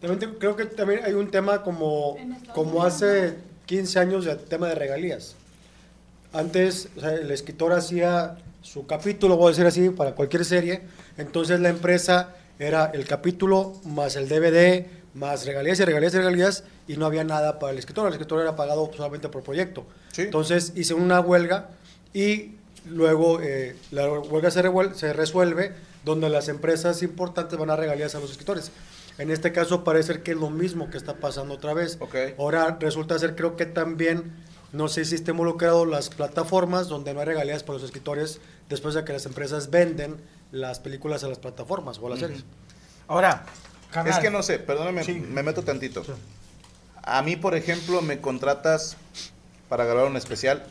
También 0.00 0.18
te- 0.18 0.38
creo 0.38 0.56
que 0.56 0.64
también 0.64 1.00
hay 1.04 1.12
un 1.12 1.30
tema 1.30 1.62
como, 1.62 2.16
como 2.54 2.84
hace 2.84 3.34
15 3.66 3.98
años 3.98 4.24
de 4.24 4.36
tema 4.36 4.68
de 4.68 4.74
regalías. 4.76 5.34
Antes, 6.32 6.88
o 6.96 7.00
sea, 7.00 7.12
el 7.14 7.30
escritor 7.30 7.72
hacía 7.72 8.36
su 8.62 8.86
capítulo, 8.86 9.36
voy 9.36 9.46
a 9.46 9.50
decir 9.50 9.66
así, 9.66 9.90
para 9.90 10.12
cualquier 10.14 10.44
serie. 10.44 10.82
Entonces 11.16 11.60
la 11.60 11.68
empresa 11.70 12.34
era 12.58 12.86
el 12.86 13.06
capítulo 13.06 13.74
más 13.84 14.16
el 14.16 14.28
DVD, 14.28 14.86
más 15.16 15.46
regalías 15.46 15.80
y 15.80 15.84
regalías 15.84 16.14
y 16.14 16.18
regalías, 16.18 16.64
y 16.86 16.96
no 16.96 17.06
había 17.06 17.24
nada 17.24 17.58
para 17.58 17.72
el 17.72 17.78
escritor. 17.78 18.06
El 18.06 18.12
escritor 18.12 18.40
era 18.40 18.54
pagado 18.54 18.90
solamente 18.94 19.28
por 19.28 19.42
proyecto. 19.42 19.86
Sí. 20.12 20.22
Entonces 20.22 20.72
hice 20.76 20.94
una 20.94 21.20
huelga 21.20 21.70
y 22.12 22.52
luego 22.86 23.40
eh, 23.40 23.76
la 23.90 24.08
huelga 24.08 24.50
se, 24.50 25.12
resuelve 25.12 25.72
donde 26.04 26.28
las 26.28 26.48
empresas 26.48 27.02
importantes 27.02 27.58
van 27.58 27.70
a 27.70 27.76
regalías 27.76 28.14
a 28.14 28.20
los 28.20 28.30
escritores. 28.30 28.70
En 29.18 29.30
este 29.30 29.50
caso 29.52 29.82
parece 29.82 30.14
ser 30.14 30.22
que 30.22 30.32
es 30.32 30.36
lo 30.36 30.50
mismo 30.50 30.90
que 30.90 30.98
está 30.98 31.14
pasando 31.14 31.54
otra 31.54 31.74
vez. 31.74 31.96
Ok. 32.00 32.14
Ahora 32.38 32.76
resulta 32.78 33.18
ser 33.18 33.34
creo 33.34 33.56
que 33.56 33.66
también, 33.66 34.32
no 34.72 34.88
sé 34.88 35.04
si 35.04 35.14
está 35.14 35.30
involucrado 35.30 35.86
las 35.86 36.10
plataformas 36.10 36.88
donde 36.88 37.14
no 37.14 37.20
hay 37.20 37.26
regalías 37.26 37.62
para 37.62 37.78
los 37.78 37.84
escritores 37.84 38.40
después 38.68 38.94
de 38.94 39.04
que 39.04 39.14
las 39.14 39.26
empresas 39.26 39.70
venden 39.70 40.16
las 40.52 40.78
películas 40.78 41.24
a 41.24 41.28
las 41.28 41.38
plataformas 41.38 41.98
o 41.98 42.06
a 42.06 42.10
las 42.10 42.20
series. 42.20 42.44
Ahora, 43.08 43.46
Es 44.04 44.18
que 44.18 44.30
no 44.30 44.42
sé, 44.42 44.58
perdóname, 44.58 45.04
Sí. 45.04 45.12
me 45.14 45.42
meto 45.42 45.62
tantito. 45.62 46.04
A 47.02 47.22
mí, 47.22 47.36
por 47.36 47.54
ejemplo, 47.54 48.02
me 48.02 48.18
contratas 48.20 48.96
para 49.68 49.84
grabar 49.84 50.06
un 50.10 50.16
especial 50.16 50.64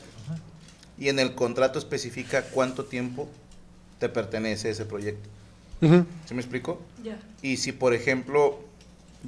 y 0.97 1.09
en 1.09 1.19
el 1.19 1.33
contrato 1.35 1.79
especifica 1.79 2.43
cuánto 2.43 2.85
tiempo 2.85 3.27
te 3.99 4.09
pertenece 4.09 4.69
ese 4.69 4.85
proyecto. 4.85 5.29
¿Sí 5.81 6.33
me 6.33 6.41
explico? 6.41 6.81
Ya. 7.03 7.19
Y 7.41 7.57
si, 7.57 7.71
por 7.71 7.93
ejemplo, 7.93 8.59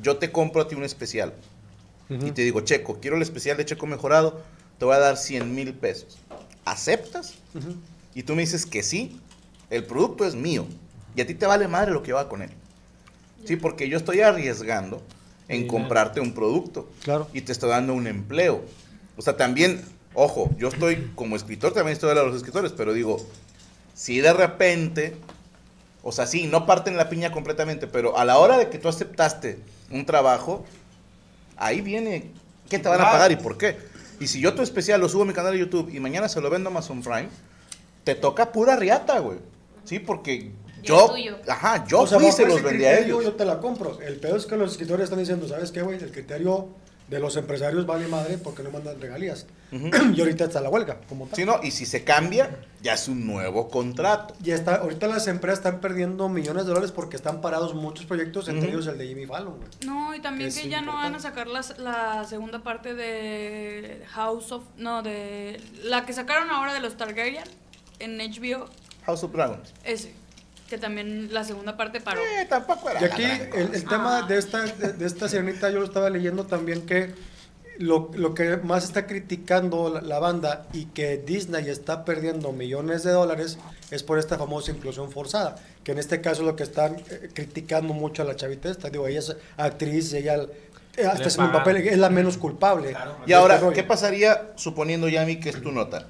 yo 0.02 0.18
te 0.18 0.32
compro 0.32 0.62
a 0.62 0.68
ti 0.68 0.76
un 0.76 0.84
especial 0.84 1.34
y 2.10 2.32
te 2.32 2.42
digo, 2.42 2.62
Checo, 2.62 3.00
quiero 3.02 3.16
el 3.18 3.22
especial 3.22 3.58
de 3.58 3.66
Checo 3.66 3.86
mejorado, 3.86 4.42
te 4.80 4.86
voy 4.86 4.96
a 4.96 5.00
dar 5.00 5.18
100 5.18 5.54
mil 5.54 5.74
pesos. 5.74 6.18
¿Aceptas? 6.66 7.36
Y 8.16 8.24
tú 8.24 8.36
me 8.36 8.42
dices 8.42 8.66
que 8.66 8.82
sí, 8.84 9.20
el 9.70 9.84
producto 9.84 10.26
es 10.26 10.36
mío 10.36 10.66
y 11.16 11.22
a 11.22 11.28
ti 11.28 11.34
te 11.34 11.46
vale 11.46 11.68
madre 11.68 11.92
lo 11.92 12.02
que 12.04 12.14
va 12.14 12.28
con 12.30 12.42
él. 12.42 12.50
Sí, 13.48 13.56
porque 13.56 13.88
yo 13.90 13.98
estoy 13.98 14.20
arriesgando 14.22 15.02
en 15.48 15.68
comprarte 15.68 16.20
un 16.20 16.34
producto 16.34 16.90
Claro. 17.04 17.28
y 17.34 17.42
te 17.42 17.54
estoy 17.54 17.70
dando 17.70 17.94
un 17.94 18.06
empleo. 18.08 18.62
O 19.16 19.22
sea, 19.22 19.38
también, 19.38 19.82
ojo, 20.14 20.50
yo 20.58 20.68
estoy 20.68 21.12
como 21.16 21.36
escritor, 21.38 21.74
también 21.74 21.94
estoy 21.94 22.10
hablando 22.10 22.28
de 22.32 22.34
los 22.34 22.42
escritores, 22.44 22.74
pero 22.74 22.92
digo, 22.94 23.26
si 23.94 24.20
de 24.20 24.34
repente, 24.34 25.16
o 26.04 26.12
sea, 26.12 26.28
sí, 26.28 26.48
no 26.48 26.66
parten 26.66 26.98
la 26.98 27.08
piña 27.10 27.32
completamente, 27.32 27.88
pero 27.88 28.18
a 28.18 28.26
la 28.26 28.38
hora 28.38 28.58
de 28.58 28.70
que 28.70 28.78
tú 28.80 28.90
aceptaste 28.90 29.60
un 29.92 30.06
trabajo, 30.06 30.66
ahí 31.56 31.80
viene 31.80 32.32
qué 32.70 32.80
te 32.80 32.90
van 32.90 33.00
a 33.00 33.04
Claro. 33.04 33.14
pagar 33.14 33.32
y 33.32 33.38
por 33.38 33.58
qué. 33.58 33.78
Y 34.20 34.28
si 34.28 34.42
yo 34.42 34.54
tu 34.54 34.62
especial 34.62 35.00
lo 35.00 35.08
subo 35.08 35.24
a 35.24 35.26
mi 35.26 35.34
canal 35.34 35.54
de 35.54 35.60
YouTube 35.60 35.90
y 35.94 36.00
mañana 36.02 36.28
se 36.28 36.42
lo 36.42 36.50
vendo 36.50 36.68
a 36.70 36.72
Amazon 36.72 37.02
Prime, 37.02 37.30
te 38.04 38.14
toca 38.16 38.52
pura 38.52 38.76
riata, 38.76 39.20
güey. 39.20 39.38
Sí, 39.86 40.00
porque 40.00 40.52
yo, 40.88 41.14
ajá, 41.48 41.86
yo 41.88 42.02
O 42.02 42.08
sea, 42.08 42.20
fui 42.20 42.28
y 42.30 42.32
se 42.32 42.46
los 42.46 42.56
ese 42.56 42.64
vendí 42.64 42.86
a 42.86 43.00
ellos. 43.00 43.24
Yo 43.24 43.34
te 43.34 43.46
la 43.46 43.60
compro. 43.60 44.00
El 44.02 44.18
peor 44.18 44.38
es 44.38 44.46
que 44.46 44.56
los 44.56 44.72
escritores 44.72 45.06
están 45.06 45.20
diciendo, 45.20 45.48
¿sabes 45.48 45.72
qué, 45.72 45.82
güey? 45.82 45.98
El 46.02 46.12
criterio 46.12 46.70
de 47.08 47.20
los 47.22 47.38
empresarios 47.38 47.86
vale 47.86 48.06
madre 48.10 48.38
porque 48.38 48.64
no 48.64 48.70
mandan 48.70 49.00
regalías. 49.00 49.46
y 49.72 50.20
ahorita 50.20 50.44
está 50.46 50.60
la 50.60 50.70
huelga, 50.70 51.00
como 51.08 51.26
tal. 51.26 51.36
Sí, 51.38 51.46
no, 51.46 51.62
y 51.64 51.72
si 51.72 51.86
se 51.86 52.04
cambia, 52.04 52.60
ya 52.82 52.96
es 52.96 53.08
un 53.08 53.26
nuevo 53.26 53.70
contrato. 53.70 54.34
Y 54.44 54.52
está, 54.52 54.76
ahorita 54.76 55.08
las 55.08 55.26
empresas 55.28 55.60
están 55.60 55.80
perdiendo 55.80 56.28
millones 56.28 56.64
de 56.66 56.70
dólares 56.70 56.92
porque 56.92 57.16
están 57.16 57.40
parados 57.40 57.74
muchos 57.76 58.06
proyectos, 58.06 58.50
entre 58.50 58.68
Ujú. 58.68 58.76
ellos 58.78 58.88
el 58.88 58.98
de 58.98 59.08
Jimmy 59.08 59.26
Fallon. 59.26 59.56
güey. 59.56 59.70
No, 59.86 60.14
y 60.16 60.20
también 60.20 60.50
Es 60.50 60.60
que 60.60 60.68
ya 60.68 60.82
no 60.82 60.94
van 60.94 61.14
a 61.14 61.18
importante. 61.18 61.30
sacar 61.30 61.48
las- 61.48 61.80
la 61.80 62.26
segunda 62.26 62.62
parte 62.62 62.94
de 62.94 64.04
House 64.10 64.52
of... 64.52 64.64
No, 64.78 65.02
de... 65.02 65.62
La 65.84 66.06
que 66.06 66.12
sacaron 66.12 66.50
ahora 66.50 66.74
de 66.74 66.82
los 66.82 66.98
Targaryen 66.98 67.46
en 68.00 68.18
HBO, 68.18 68.66
House 69.06 69.24
of 69.24 69.32
Dragons. 69.32 69.74
ese. 69.86 70.14
Que 70.70 70.78
también 70.78 71.34
la 71.34 71.44
segunda 71.44 71.78
parte 71.78 72.02
paró. 72.02 72.22
Eh, 72.22 72.46
tampoco 72.50 72.90
era 72.90 73.02
Y 73.02 73.06
aquí 73.06 73.24
el, 73.24 73.74
el 73.74 73.86
tema 73.86 74.24
de 74.24 74.38
esta, 74.38 74.64
de, 74.64 74.94
de 74.94 75.06
esta 75.06 75.30
sirenita, 75.30 75.70
yo 75.70 75.80
lo 75.80 75.86
estaba 75.86 76.10
leyendo 76.10 76.46
también 76.46 76.86
que 76.86 77.14
lo, 77.80 78.12
lo 78.16 78.34
que 78.34 78.58
más 78.58 78.84
está 78.84 79.06
criticando 79.06 79.90
la, 79.90 80.02
la 80.02 80.20
banda 80.20 80.66
y 80.74 80.86
que 80.86 81.18
Disney 81.18 81.70
está 81.70 82.06
perdiendo 82.06 82.52
millones 82.52 83.04
de 83.04 83.12
dólares 83.12 83.58
es 83.92 84.04
por 84.04 84.20
esta 84.20 84.38
famosa 84.38 84.72
inclusión 84.72 85.12
forzada, 85.12 85.56
que 85.84 85.92
en 85.92 86.00
este 86.00 86.20
caso 86.22 86.44
lo 86.44 86.56
que 86.56 86.64
están 86.64 86.98
eh, 87.10 87.30
criticando 87.34 87.94
mucho 87.94 88.24
a 88.24 88.26
la 88.26 88.36
chavita 88.36 88.70
esta, 88.70 88.90
digo, 88.90 89.08
ella 89.08 89.20
es 89.20 89.36
actriz, 89.58 90.12
ella 90.14 90.48
eh, 90.98 91.06
hasta 91.06 91.30
un 91.30 91.36
pagan. 91.36 91.52
papel, 91.52 91.78
es 91.88 91.98
la 91.98 92.10
menos 92.10 92.38
culpable. 92.38 92.96
Y 93.26 93.34
ahora, 93.34 93.56
este. 93.58 93.72
¿qué 93.74 93.84
pasaría 93.84 94.52
suponiendo, 94.56 95.08
Yami, 95.08 95.40
que 95.40 95.50
es 95.50 95.62
tu 95.62 95.72
nota? 95.72 96.08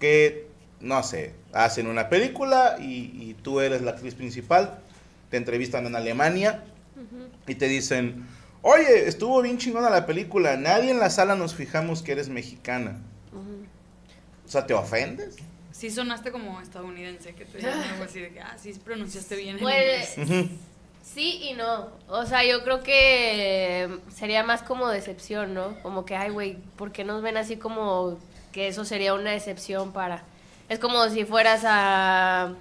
Que, 0.00 0.48
no 0.80 1.02
sé, 1.02 1.34
hacen 1.52 1.86
una 1.86 2.08
película 2.08 2.76
y, 2.80 3.10
y 3.20 3.36
tú 3.42 3.60
eres 3.60 3.82
la 3.82 3.92
actriz 3.92 4.14
principal, 4.14 4.78
te 5.30 5.36
entrevistan 5.36 5.86
en 5.86 5.96
Alemania 5.96 6.64
y 7.46 7.54
te 7.54 7.66
dicen, 7.68 8.26
oye, 8.62 9.08
estuvo 9.08 9.40
bien 9.42 9.58
chingona 9.58 9.90
la 9.90 10.06
película, 10.06 10.56
nadie 10.56 10.90
en 10.90 10.98
la 10.98 11.10
sala 11.10 11.34
nos 11.34 11.54
fijamos 11.54 12.02
que 12.02 12.12
eres 12.12 12.28
mexicana. 12.28 12.98
O 14.46 14.50
sea, 14.50 14.66
¿te 14.66 14.72
ofendes? 14.74 15.36
Sí 15.72 15.90
sonaste 15.90 16.32
como 16.32 16.60
estadounidense, 16.60 17.34
que 17.34 17.44
te 17.44 17.58
digan 17.58 17.78
algo 17.92 18.04
así 18.04 18.20
de 18.20 18.30
que, 18.32 18.40
ah, 18.40 18.56
sí 18.60 18.72
pronunciaste 18.84 19.36
bien 19.36 19.56
el 19.56 19.60
Pues, 19.62 20.16
inglés. 20.18 20.50
Sí 21.04 21.40
y 21.50 21.54
no. 21.54 21.88
O 22.08 22.26
sea, 22.26 22.44
yo 22.44 22.64
creo 22.64 22.82
que 22.82 23.88
sería 24.14 24.42
más 24.44 24.62
como 24.62 24.88
decepción, 24.88 25.54
¿no? 25.54 25.80
Como 25.82 26.04
que, 26.04 26.16
ay, 26.16 26.30
güey, 26.30 26.56
¿por 26.76 26.92
qué 26.92 27.04
nos 27.04 27.22
ven 27.22 27.36
así 27.36 27.56
como 27.56 28.18
que 28.52 28.68
eso 28.68 28.84
sería 28.84 29.14
una 29.14 29.30
decepción 29.30 29.92
para... 29.92 30.24
Es 30.68 30.78
como 30.78 31.08
si 31.08 31.24
fueras 31.24 31.62
a... 31.66 32.52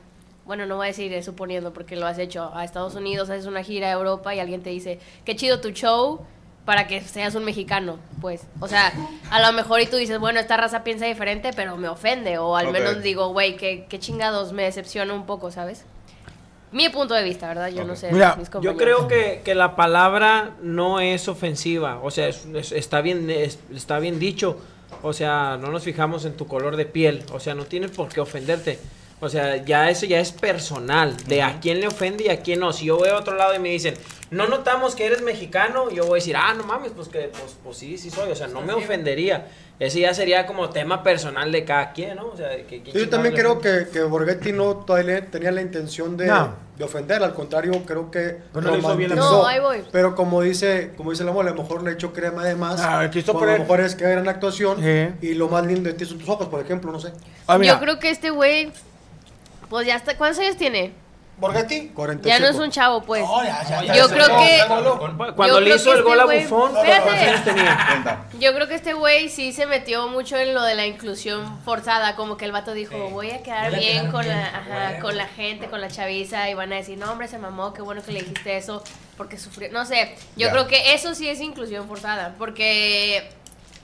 Bueno, 0.45 0.65
no 0.65 0.77
voy 0.77 0.85
a 0.85 0.87
decir 0.87 1.11
eh, 1.11 1.21
suponiendo 1.23 1.73
porque 1.73 1.97
lo 1.97 2.07
has 2.07 2.17
hecho 2.19 2.51
a 2.55 2.63
Estados 2.63 2.95
Unidos, 2.95 3.29
haces 3.29 3.45
una 3.47 3.63
gira 3.63 3.87
a 3.87 3.91
Europa 3.91 4.33
y 4.33 4.39
alguien 4.39 4.63
te 4.63 4.69
dice, 4.69 4.97
qué 5.25 5.35
chido 5.35 5.59
tu 5.59 5.71
show 5.71 6.21
para 6.63 6.87
que 6.87 7.01
seas 7.01 7.35
un 7.35 7.43
mexicano, 7.43 7.97
pues. 8.21 8.43
O 8.61 8.67
sea, 8.69 8.93
a 9.29 9.41
lo 9.41 9.51
mejor 9.53 9.81
y 9.81 9.87
tú 9.87 9.97
dices, 9.97 10.19
bueno, 10.19 10.39
esta 10.39 10.55
raza 10.55 10.83
piensa 10.85 11.05
diferente, 11.05 11.51
pero 11.55 11.75
me 11.77 11.89
ofende. 11.89 12.37
O 12.37 12.55
al 12.55 12.67
menos 12.71 13.03
digo, 13.03 13.29
güey, 13.33 13.57
qué, 13.57 13.85
qué 13.89 13.99
chingados, 13.99 14.53
me 14.53 14.63
decepciona 14.63 15.13
un 15.13 15.25
poco, 15.25 15.51
¿sabes? 15.51 15.83
Mi 16.71 16.89
punto 16.89 17.13
de 17.13 17.23
vista, 17.23 17.47
¿verdad? 17.47 17.69
Yo 17.69 17.83
no 17.85 17.95
sé. 17.95 18.11
Mira, 18.11 18.35
mis 18.37 18.49
Yo 18.61 18.75
creo 18.75 19.07
que, 19.07 19.41
que 19.43 19.55
la 19.55 19.75
palabra 19.77 20.51
no 20.61 20.99
es 21.01 21.27
ofensiva, 21.29 21.99
o 22.03 22.11
sea, 22.11 22.27
es- 22.27 22.45
es- 22.53 22.71
está, 22.73 22.99
bien, 23.01 23.29
es- 23.29 23.59
está 23.73 23.99
bien 23.99 24.19
dicho, 24.19 24.57
o 25.01 25.13
sea, 25.13 25.57
no 25.59 25.71
nos 25.71 25.83
fijamos 25.83 26.25
en 26.25 26.33
tu 26.33 26.47
color 26.47 26.75
de 26.75 26.85
piel, 26.85 27.23
o 27.31 27.39
sea, 27.39 27.55
no 27.55 27.65
tienes 27.65 27.91
por 27.91 28.09
qué 28.09 28.19
ofenderte, 28.19 28.79
o 29.19 29.29
sea, 29.29 29.57
ya 29.57 29.89
eso 29.89 30.05
ya 30.05 30.19
es 30.19 30.31
personal, 30.31 31.17
de 31.25 31.41
a 31.41 31.59
quién 31.59 31.79
le 31.79 31.87
ofende 31.87 32.25
y 32.25 32.29
a 32.29 32.41
quién 32.41 32.59
no. 32.59 32.71
Si 32.71 32.85
yo 32.85 32.97
voy 32.97 33.09
a 33.09 33.15
otro 33.15 33.35
lado 33.35 33.55
y 33.55 33.59
me 33.59 33.69
dicen, 33.69 33.95
no 34.29 34.47
notamos 34.47 34.95
que 34.95 35.07
eres 35.07 35.23
mexicano, 35.23 35.89
yo 35.89 36.05
voy 36.05 36.19
a 36.19 36.21
decir, 36.21 36.35
ah, 36.37 36.53
no 36.53 36.63
mames, 36.63 36.91
pues 36.95 37.07
que, 37.07 37.29
pues, 37.29 37.57
pues 37.63 37.77
sí, 37.77 37.97
sí 37.97 38.11
soy, 38.11 38.31
o 38.31 38.35
sea, 38.35 38.47
no 38.47 38.61
me 38.61 38.73
ofendería. 38.73 39.47
Ese 39.79 40.01
ya 40.01 40.13
sería 40.13 40.45
como 40.45 40.69
tema 40.69 41.01
personal 41.01 41.51
de 41.51 41.65
cada 41.65 41.93
quien, 41.93 42.15
¿no? 42.15 42.27
O 42.27 42.37
sea, 42.37 42.49
que, 42.67 42.81
yo 42.83 43.09
también 43.09 43.33
creo 43.33 43.59
que, 43.59 43.87
que 43.91 44.03
Borghetti 44.03 44.51
no 44.51 44.77
todavía 44.77 45.25
tenía 45.25 45.51
la 45.51 45.61
intención 45.61 46.15
de, 46.15 46.27
No. 46.27 46.66
De 46.77 46.83
ofender, 46.83 47.23
al 47.23 47.33
contrario, 47.33 47.71
creo 47.85 48.11
que 48.11 48.37
hizo 48.51 48.61
bien 48.95 49.09
la- 49.09 49.15
romantizó. 49.15 49.41
No, 49.41 49.47
ahí 49.47 49.59
voy. 49.59 49.83
Pero 49.91 50.15
como 50.15 50.41
dice, 50.41 50.91
como 50.95 51.09
dice 51.11 51.23
la 51.23 51.31
mole, 51.31 51.49
a 51.49 51.53
lo 51.53 51.63
mejor 51.63 51.81
le 51.83 51.91
echó 51.93 52.13
crema 52.13 52.43
de 52.45 52.55
más. 52.55 52.79
Ah, 52.81 53.09
Christopher- 53.11 53.49
a 53.49 53.53
lo 53.53 53.59
mejor 53.59 53.81
es 53.81 53.95
que 53.95 54.05
hay 54.05 54.11
gran 54.11 54.27
actuación 54.29 54.77
Sí. 54.81 55.27
y 55.27 55.33
lo 55.33 55.47
más 55.49 55.65
lindo 55.65 55.89
de 55.89 55.95
ti 55.95 56.05
son 56.05 56.19
tus 56.19 56.29
ojos, 56.29 56.47
por 56.49 56.59
ejemplo, 56.61 56.91
no 56.91 56.99
sé. 56.99 57.13
Ah, 57.47 57.57
Yo 57.57 57.79
creo 57.79 57.97
que 57.99 58.09
este 58.11 58.29
güey, 58.29 58.71
pues 59.69 59.87
ya 59.87 59.95
está. 59.95 60.15
¿Cuántos 60.17 60.39
años 60.39 60.55
tiene? 60.57 60.93
Borghetti. 61.37 61.89
45. 61.89 62.27
Ya 62.27 62.39
no 62.39 62.47
es 62.47 62.55
un 62.55 62.71
chavo, 62.71 63.01
pues. 63.03 63.23
No, 63.23 63.43
ya, 63.43 63.61
ya, 63.63 63.83
ya, 63.83 63.93
Yo 63.95 64.07
ya, 64.07 64.13
creo 64.13 64.27
que- 64.39 65.33
Cuando 65.35 65.47
Yo 65.47 65.59
le 65.59 65.65
creo 65.65 65.75
hizo 65.75 65.91
que 65.91 65.97
el 65.97 66.03
gol 66.03 66.19
este 66.19 66.23
a 66.23 66.25
güey- 66.25 66.43
Buffon, 66.49 66.77
Espérate. 66.77 67.01
¿cuántos 67.03 67.27
años 67.27 67.43
tenía? 67.43 67.85
Cuenta. 67.87 68.25
Yo 68.39 68.53
creo 68.55 68.67
que 68.67 68.73
este 68.75 68.93
güey 68.93 69.29
sí 69.29 69.51
se 69.53 69.65
metió 69.67 70.07
mucho 70.07 70.35
en 70.35 70.55
lo 70.55 70.63
de 70.63 70.73
la 70.73 70.87
inclusión 70.87 71.59
forzada, 71.63 72.15
como 72.15 72.37
que 72.37 72.45
el 72.45 72.51
vato 72.51 72.73
dijo, 72.73 72.97
voy 73.11 73.29
a 73.31 73.43
quedar 73.43 73.69
Voy 73.69 73.75
a 73.75 73.79
bien 73.79 73.97
quedar 73.99 74.11
con 74.11 74.21
bien, 74.23 74.35
la, 74.35 74.47
ajá, 74.47 74.99
con 74.99 75.15
la 75.15 75.27
gente, 75.27 75.67
con 75.67 75.79
la 75.79 75.89
chaviza, 75.89 76.49
y 76.49 76.55
van 76.55 76.73
a 76.73 76.77
decir, 76.77 76.97
no 76.97 77.11
hombre, 77.11 77.27
se 77.27 77.37
mamó, 77.37 77.71
qué 77.71 77.83
bueno 77.83 78.01
que 78.03 78.11
le 78.13 78.21
dijiste 78.21 78.57
eso, 78.57 78.83
porque 79.15 79.37
sufrió, 79.37 79.71
no 79.71 79.85
sé, 79.85 80.15
yo 80.37 80.47
Ya. 80.47 80.51
creo 80.51 80.67
que 80.67 80.93
eso 80.95 81.13
sí 81.13 81.29
es 81.29 81.39
inclusión 81.39 81.87
forzada, 81.87 82.33
porque 82.39 83.29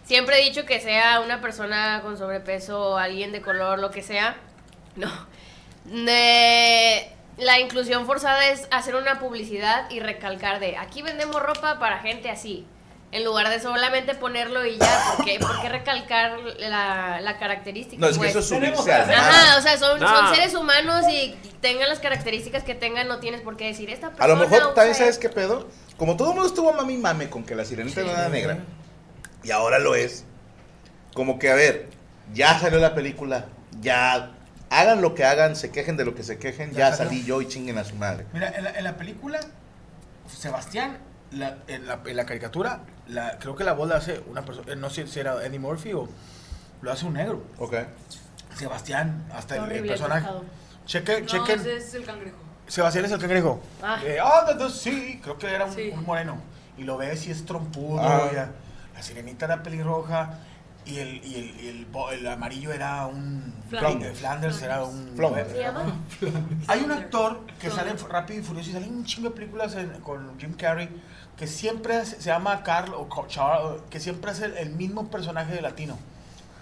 siempre 0.06 0.40
he 0.42 0.44
dicho 0.44 0.66
que 0.66 0.80
sea 0.80 1.20
una 1.20 1.40
persona 1.40 2.02
con 2.04 2.18
sobrepeso, 2.18 2.98
alguien 2.98 3.32
de 3.32 3.42
color, 3.44 3.78
lo 3.78 3.92
que 3.92 4.02
sea, 4.02 4.38
no, 4.96 5.12
Ne- 5.86 7.12
la 7.38 7.60
inclusión 7.60 8.06
forzada 8.06 8.50
es 8.50 8.68
hacer 8.72 8.96
una 8.96 9.20
publicidad 9.20 9.90
y 9.90 10.00
recalcar 10.00 10.60
de 10.60 10.78
aquí 10.78 11.02
vendemos 11.02 11.42
ropa 11.42 11.80
para 11.80 12.00
gente 12.00 12.30
así. 12.30 12.66
En 13.12 13.24
lugar 13.24 13.48
de 13.50 13.60
solamente 13.60 14.16
ponerlo 14.16 14.66
y 14.66 14.80
ya, 14.80 15.14
¿por 15.16 15.24
qué, 15.24 15.38
por 15.40 15.62
qué 15.62 15.70
recalcar 15.70 16.40
la, 16.58 17.22
la 17.22 17.38
característica? 17.38 18.02
No, 18.02 18.08
es 18.08 18.14
que 18.14 18.18
pues? 18.18 18.32
eso 18.32 18.40
es 18.40 18.48
subirse 18.48 18.92
al 18.92 19.06
mar. 19.06 19.16
Ajá, 19.16 19.58
o 19.60 19.62
sea, 19.62 19.78
son, 19.78 20.00
son 20.00 20.34
seres 20.34 20.56
humanos 20.56 21.06
y 21.08 21.36
tengan 21.62 21.90
las 21.90 22.00
características 22.00 22.64
que 22.64 22.74
tengan, 22.74 23.08
no 23.08 23.20
tienes 23.20 23.42
por 23.42 23.56
qué 23.56 23.66
decir 23.66 23.92
esta 23.92 24.10
persona. 24.10 24.26
A 24.26 24.28
lo 24.28 24.36
mejor, 24.36 24.74
también 24.74 24.96
sabes 24.96 25.18
esto". 25.18 25.22
qué 25.22 25.30
pedo? 25.30 25.70
Como 25.96 26.18
todo 26.18 26.30
el 26.30 26.34
mundo 26.34 26.50
estuvo 26.50 26.74
mami 26.74 26.98
mame 26.98 27.30
con 27.30 27.44
que 27.44 27.54
la 27.54 27.66
sirenita 27.66 28.02
no 28.02 28.10
era 28.10 28.30
negra, 28.30 28.58
y 29.44 29.52
ahora 29.52 29.78
lo 29.78 29.94
es, 29.94 30.26
como 31.14 31.38
que, 31.38 31.52
a 31.52 31.54
ver, 31.54 31.90
ya 32.34 32.58
salió 32.58 32.80
la 32.80 32.96
película, 32.96 33.46
ya 33.80 34.32
hagan 34.80 35.02
lo 35.02 35.14
que 35.16 35.24
hagan, 35.26 35.56
se 35.56 35.72
quejen 35.72 35.98
de 35.98 36.06
lo 36.06 36.16
que 36.16 36.24
se 36.24 36.38
quejen, 36.40 36.72
Ya 36.72 36.90
ya, 36.90 36.96
salí 36.96 37.24
yo 37.24 37.42
y 37.42 37.48
chinguen 37.48 37.78
a 37.78 37.84
su 37.84 37.96
madre. 37.96 38.26
Mira, 38.34 38.50
en 38.50 38.64
la, 38.64 38.72
en 38.72 38.84
la 38.84 38.98
película, 38.98 39.40
Sebastián, 40.28 40.98
la- 41.32 41.58
en, 41.68 41.88
la, 41.88 42.00
en 42.06 42.16
la 42.16 42.26
caricatura, 42.26 42.82
la, 43.08 43.38
creo 43.40 43.56
que 43.56 43.64
la 43.64 43.74
voz 43.74 43.90
la 43.90 43.98
hace 43.98 44.22
una 44.28 44.44
persona, 44.46 44.72
eh, 44.72 44.76
no 44.76 44.90
sé 44.90 45.08
si 45.08 45.20
era 45.20 45.44
Eddie 45.46 45.60
Murphy 45.60 45.94
o 45.94 46.08
lo 46.82 46.92
hace 46.92 47.06
un 47.06 47.14
negro. 47.14 47.44
Ok. 47.58 47.76
Sebastián, 48.58 49.26
hasta 49.34 49.56
el- 49.58 49.72
el, 49.72 49.86
personaje. 49.88 50.28
Cheque, 50.86 51.22
No, 51.22 51.28
chequen. 51.28 51.60
ese 51.60 51.78
es 51.78 51.94
el 51.94 52.06
cangrejo. 52.06 52.38
Sebastián 52.68 53.06
es 53.06 53.12
el 53.12 53.20
cangrejo. 53.20 53.62
Ah. 53.82 54.00
Eh, 54.04 54.18
oh, 54.24 54.70
sí, 54.70 55.20
creo 55.24 55.38
que 55.38 55.48
era 55.54 55.66
un, 55.66 55.74
Sí. 55.74 55.92
un 55.94 56.04
moreno. 56.06 56.38
Y 56.78 56.84
lo 56.84 56.98
ves 56.98 57.28
y 57.28 57.32
es 57.32 57.46
trompudo. 57.46 58.00
Ah. 58.02 58.48
La 58.94 59.02
sirenita 59.04 59.46
era 59.46 59.64
pelirroja. 59.64 60.40
Y 60.86 61.00
el, 61.00 61.26
y 61.26 61.36
el, 61.36 61.62
y 61.62 61.68
el, 61.70 61.88
el 62.20 62.28
amarillo 62.28 62.72
era 62.74 63.06
un. 63.08 63.54
Flanders. 63.70 64.20
Flanders 64.20 64.62
era 64.62 64.84
un. 64.84 65.14
Flanders. 65.16 65.52
¿Se 65.52 65.60
llama? 65.60 65.96
Hay 66.68 66.82
un 66.82 66.92
actor 66.92 67.42
que 67.60 67.70
sale 67.70 67.92
en 67.92 67.98
Rápido 68.10 68.40
y 68.40 68.44
Furioso 68.44 68.70
y 68.70 68.74
sale 68.74 68.86
en 68.88 68.96
un 68.96 69.06
chingo 69.06 69.30
de 69.30 69.36
películas 69.36 69.76
en- 69.76 69.90
con 70.02 70.38
Jim 70.40 70.54
Carrey 70.56 70.90
que 71.38 71.48
siempre 71.48 71.96
hace- 71.96 72.18
se 72.22 72.30
llama 72.30 72.62
Carl 72.64 72.94
o 72.94 73.08
Charles, 73.28 73.82
que 73.90 74.00
siempre 74.00 74.32
hace 74.32 74.46
el, 74.46 74.58
el 74.58 74.70
mismo 74.72 75.10
personaje 75.10 75.54
de 75.54 75.62
latino. 75.62 75.98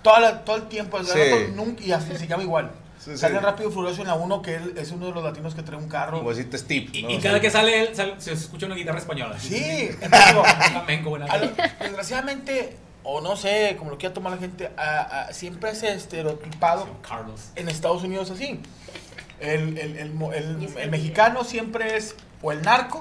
Toda 0.03 0.19
la- 0.19 0.45
todo 0.45 0.55
el 0.57 0.67
tiempo, 0.67 0.97
el 0.99 1.05
Sí. 1.05 1.13
rato, 1.17 1.35
nunca- 1.55 1.83
y 1.83 1.91
así 1.91 2.15
se 2.15 2.27
llama 2.27 2.43
igual. 2.43 2.71
Sí, 2.99 3.17
sale 3.17 3.39
sí. 3.39 3.43
Rápido 3.43 3.69
y 3.69 3.73
Furioso 3.73 4.01
en 4.01 4.07
la 4.07 4.13
1 4.13 4.41
que 4.43 4.55
él 4.55 4.73
es 4.77 4.91
uno 4.91 5.07
de 5.07 5.13
los 5.13 5.23
latinos 5.23 5.55
que 5.55 5.63
trae 5.63 5.77
un 5.79 5.89
carro. 5.89 6.19
Como 6.19 6.29
decirte 6.29 6.57
Steve. 6.59 6.87
Y, 6.93 7.01
¿no? 7.01 7.09
y 7.09 7.17
O 7.17 7.21
cada 7.21 7.41
que 7.41 7.49
sale 7.49 7.81
él, 7.89 7.95
sale- 7.95 8.13
se 8.21 8.33
escucha 8.33 8.67
una 8.67 8.75
guitarra 8.75 8.99
española. 8.99 9.37
Sí, 9.39 9.89
entonces 9.99 10.27
digo, 10.29 10.43
Flamenco, 10.43 11.09
buena. 11.09 11.25
al- 11.25 11.55
desgraciadamente, 11.79 12.77
o 13.03 13.21
no 13.21 13.35
sé, 13.35 13.75
como 13.77 13.91
lo 13.91 13.97
quiera 13.97 14.13
tomar 14.13 14.33
la 14.33 14.37
gente, 14.39 14.69
a- 14.77 15.27
a- 15.27 15.33
siempre 15.33 15.71
es 15.71 15.81
estereotipado 15.83 16.87
Carlos. 17.07 17.41
en 17.55 17.69
Estados 17.69 18.03
Unidos 18.03 18.29
así. 18.31 18.59
El, 19.39 19.77
el, 19.77 19.97
el, 19.97 20.77
el- 20.77 20.89
mexicano 20.91 21.43
siempre 21.43 21.97
es 21.97 22.15
o 22.41 22.51
el 22.51 22.61
narco, 22.61 22.99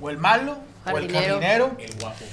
o 0.00 0.10
el 0.10 0.18
malo, 0.18 0.58
o 0.84 0.90
el 0.98 1.10
Jardinero. 1.10 1.40
jardinero. 1.40 1.76
El 1.78 1.94
guapo. 2.00 2.24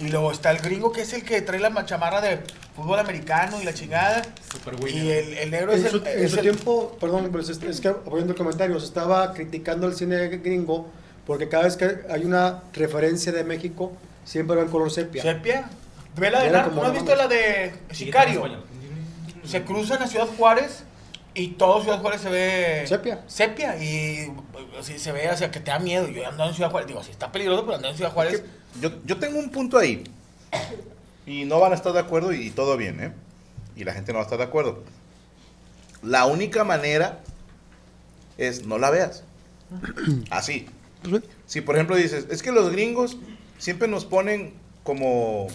Y 0.00 0.08
luego 0.08 0.32
está 0.32 0.50
el 0.50 0.58
gringo 0.58 0.90
que 0.90 1.02
es 1.02 1.12
el 1.12 1.22
que 1.22 1.42
trae 1.42 1.60
la 1.60 1.84
chamarra 1.84 2.20
de 2.22 2.40
fútbol 2.74 2.98
americano 2.98 3.60
y 3.60 3.64
la 3.64 3.74
chingada. 3.74 4.22
Super 4.50 4.74
Y 4.88 5.10
el, 5.10 5.34
el 5.36 5.50
negro 5.50 5.72
En 5.74 5.84
es 5.84 5.90
su, 5.90 5.98
el. 5.98 6.06
en 6.06 6.24
es 6.24 6.30
su 6.30 6.36
el- 6.38 6.42
tiempo, 6.42 6.96
perdón, 6.98 7.28
pero 7.30 7.42
es, 7.42 7.50
es 7.50 7.80
que 7.80 7.88
apoyando 7.88 8.32
el 8.32 8.38
comentario, 8.38 8.80
se 8.80 8.86
estaba 8.86 9.32
criticando 9.34 9.86
el 9.86 9.94
cine 9.94 10.28
gringo 10.28 10.88
porque 11.26 11.48
cada 11.48 11.64
vez 11.64 11.76
que 11.76 11.98
hay 12.10 12.24
una 12.24 12.62
referencia 12.72 13.30
de 13.32 13.44
México, 13.44 13.92
siempre 14.24 14.56
va 14.56 14.62
en 14.62 14.68
color 14.70 14.90
sepia. 14.90 15.22
Sepia. 15.22 15.68
Ve 16.16 16.30
la 16.30 16.42
de 16.42 16.50
narco, 16.50 16.74
¿No 16.76 16.82
has 16.82 16.92
visto 16.92 17.14
la 17.14 17.28
de 17.28 17.72
Sicario? 17.92 18.44
Se 19.44 19.62
cruzan 19.64 20.02
a 20.02 20.06
Ciudad 20.06 20.28
Juárez 20.36 20.84
y 21.34 21.48
todo 21.48 21.82
Ciudad 21.82 22.00
Juárez 22.00 22.20
se 22.20 22.30
ve. 22.30 22.84
Sepia. 22.86 23.24
Sepia. 23.26 23.76
Y 23.82 24.32
así 24.78 24.98
se 24.98 25.12
ve, 25.12 25.30
o 25.30 25.36
sea, 25.36 25.50
que 25.50 25.60
te 25.60 25.70
da 25.70 25.78
miedo. 25.78 26.08
Yo 26.08 26.26
ando 26.26 26.44
en 26.44 26.54
Ciudad 26.54 26.70
Juárez. 26.70 26.88
Digo, 26.88 27.02
sí 27.02 27.10
está 27.10 27.30
peligroso, 27.32 27.64
pero 27.64 27.76
ando 27.76 27.88
en 27.88 27.96
Ciudad 27.96 28.12
Juárez. 28.12 28.42
Yo, 28.80 28.90
yo 29.04 29.18
tengo 29.18 29.38
un 29.38 29.50
punto 29.50 29.78
ahí. 29.78 30.04
Y 31.26 31.44
no 31.44 31.60
van 31.60 31.72
a 31.72 31.76
estar 31.76 31.92
de 31.92 32.00
acuerdo 32.00 32.32
y 32.32 32.50
todo 32.50 32.76
bien, 32.76 33.00
¿eh? 33.00 33.12
Y 33.76 33.84
la 33.84 33.92
gente 33.92 34.12
no 34.12 34.18
va 34.18 34.22
a 34.22 34.24
estar 34.24 34.38
de 34.38 34.44
acuerdo. 34.44 34.82
La 36.02 36.26
única 36.26 36.64
manera 36.64 37.20
es 38.36 38.66
no 38.66 38.78
la 38.78 38.90
veas. 38.90 39.22
Así. 40.30 40.66
Si 41.46 41.60
por 41.60 41.76
ejemplo 41.76 41.96
dices, 41.96 42.26
es 42.30 42.42
que 42.42 42.52
los 42.52 42.70
gringos 42.70 43.16
siempre 43.58 43.88
nos 43.88 44.04
ponen 44.04 44.54
como, 44.82 45.48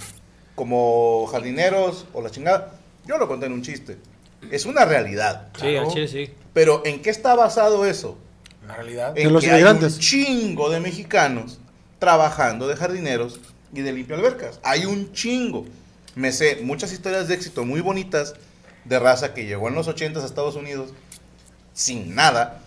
como 0.55 1.27
jardineros 1.27 2.05
o 2.13 2.21
la 2.21 2.29
chingada. 2.31 2.73
Yo 3.05 3.17
lo 3.17 3.27
conté 3.27 3.45
en 3.45 3.53
un 3.53 3.61
chiste. 3.61 3.97
Es 4.51 4.65
una 4.65 4.85
realidad. 4.85 5.47
Sí, 5.55 5.61
Claro. 5.61 5.87
al 5.87 5.93
chile 5.93 6.07
sí. 6.07 6.33
Pero 6.53 6.81
¿en 6.85 7.01
qué 7.01 7.09
está 7.09 7.35
basado 7.35 7.85
eso? 7.85 8.17
En 8.61 8.67
la 8.69 8.75
realidad. 8.75 9.13
En 9.17 9.33
los 9.33 9.43
que 9.43 9.49
hay 9.51 9.61
inmigrantes. 9.61 9.95
un 9.95 9.99
chingo 9.99 10.69
de 10.69 10.79
mexicanos 10.79 11.59
trabajando 11.99 12.67
de 12.67 12.75
jardineros 12.75 13.39
y 13.73 13.81
de 13.81 13.91
limpio 13.91 14.15
albercas. 14.15 14.59
Hay 14.63 14.85
un 14.85 15.11
chingo. 15.13 15.65
Me 16.15 16.31
sé 16.31 16.59
muchas 16.63 16.91
historias 16.93 17.27
de 17.27 17.35
éxito 17.35 17.65
muy 17.65 17.81
bonitas 17.81 18.35
de 18.85 18.99
raza 18.99 19.33
que 19.33 19.45
llegó 19.45 19.67
en 19.67 19.75
los 19.75 19.87
80 19.87 20.19
a 20.21 20.25
Estados 20.25 20.55
Unidos 20.55 20.91
sin 21.73 22.15
nada 22.15 22.61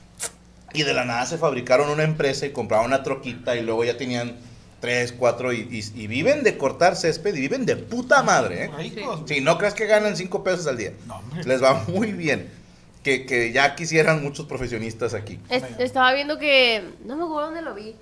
y 0.74 0.82
de 0.82 0.92
la 0.92 1.04
nada 1.04 1.24
se 1.24 1.38
fabricaron 1.38 1.88
una 1.88 2.02
empresa 2.02 2.44
y 2.44 2.50
compraron 2.50 2.86
una 2.86 3.02
troquita 3.02 3.56
y 3.56 3.62
luego 3.62 3.84
ya 3.84 3.96
tenían 3.96 4.36
tres, 4.80 5.12
cuatro 5.12 5.52
y, 5.52 5.60
y- 5.70 6.02
y 6.02 6.06
viven 6.06 6.42
de 6.42 6.56
cortar 6.56 6.94
césped 6.96 7.34
y 7.34 7.40
viven 7.40 7.66
de 7.66 7.76
puta 7.76 8.22
madre, 8.22 8.64
¿eh? 8.64 8.70
Ricos. 8.76 9.22
Sí, 9.26 9.40
no 9.40 9.58
creas 9.58 9.74
que 9.74 9.86
ganan 9.86 10.16
cinco 10.16 10.44
pesos 10.44 10.66
al 10.66 10.76
día. 10.76 10.92
No. 11.06 11.20
Les 11.44 11.62
va 11.62 11.84
muy 11.88 12.12
bien. 12.12 12.50
Que, 13.02 13.24
que 13.26 13.52
ya 13.52 13.74
quisieran 13.74 14.22
muchos 14.22 14.46
profesionistas 14.46 15.14
aquí. 15.14 15.38
Es- 15.48 15.64
estaba 15.78 16.12
viendo 16.12 16.38
que. 16.38 16.82
No 17.04 17.16
me 17.16 17.24
acuerdo 17.24 17.46
dónde 17.46 17.62
lo 17.62 17.74
vi. 17.74 17.94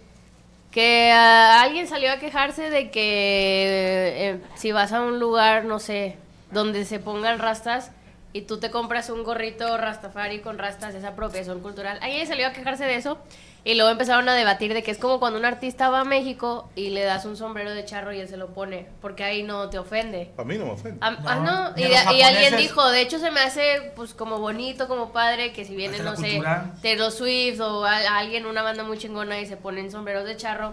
Que 0.71 1.11
ah, 1.13 1.63
alguien 1.63 1.87
salió 1.89 2.13
a 2.13 2.19
quejarse 2.19 2.69
de 2.71 2.91
que 2.91 4.31
eh, 4.31 4.41
si 4.57 4.73
vas 4.73 4.93
a 4.93 5.01
un 5.01 5.19
lugar, 5.19 5.65
no 5.65 5.79
sé, 5.79 6.17
donde 6.51 6.85
se 6.85 6.99
pongan 6.99 7.39
rastas 7.39 7.91
y 8.35 8.43
tú 8.43 8.59
te 8.59 8.71
compras 8.71 9.09
un 9.09 9.23
gorrito 9.25 9.79
rastafari 9.79 10.41
con 10.41 10.59
rastas, 10.59 10.95
esa 10.95 11.09
apropiación 11.09 11.61
cultural. 11.61 11.99
Alguien 12.03 12.27
salió 12.27 12.47
a 12.49 12.53
quejarse 12.53 12.85
de 12.85 12.97
eso 12.97 13.19
y 13.67 13.75
luego 13.75 13.91
empezaron 13.91 14.29
a 14.29 14.35
debatir 14.35 14.73
de 14.75 14.85
que 14.85 14.93
es 14.93 14.99
como 14.99 15.19
cuando 15.19 15.41
un 15.41 15.45
artista 15.45 15.91
va 15.91 16.03
a 16.03 16.05
México 16.05 16.71
y 16.77 16.91
le 16.91 17.03
das 17.03 17.25
un 17.25 17.37
sombrero 17.37 17.73
de 17.75 17.85
charro 17.85 18.13
y 18.13 18.21
él 18.21 18.29
se 18.29 18.37
lo 18.37 18.55
pone, 18.55 18.87
porque 19.03 19.25
ahí 19.25 19.43
no 19.43 19.69
te 19.71 19.77
ofende. 19.79 20.31
A 20.39 20.45
mí 20.45 20.57
no 20.57 20.67
me 20.67 20.71
ofende. 20.71 20.99
Ah, 21.01 21.11
No, 21.11 21.19
ah, 21.29 21.35
no, 21.75 21.81
y, 21.83 21.93
a 21.93 22.09
alguien 22.29 22.57
dijo, 22.59 22.89
de 22.91 23.01
hecho 23.01 23.19
se 23.19 23.33
me 23.33 23.41
hace 23.41 23.91
pues 23.97 24.15
como 24.15 24.39
bonito, 24.39 24.87
como 24.87 25.11
padre, 25.13 25.53
que 25.53 25.65
si 25.65 25.75
vienen, 25.75 26.05
no 26.05 26.15
sé. 26.15 26.41
Taylor 26.81 27.11
Swift 27.11 27.59
o 27.61 27.85
a- 27.85 27.97
a 27.97 28.19
alguien, 28.19 28.47
una 28.47 28.63
banda 28.63 28.85
muy 28.85 28.99
chingona 28.99 29.41
y 29.41 29.47
se 29.47 29.57
ponen 29.57 29.91
sombreros 29.91 30.25
de 30.27 30.37
charro, 30.37 30.73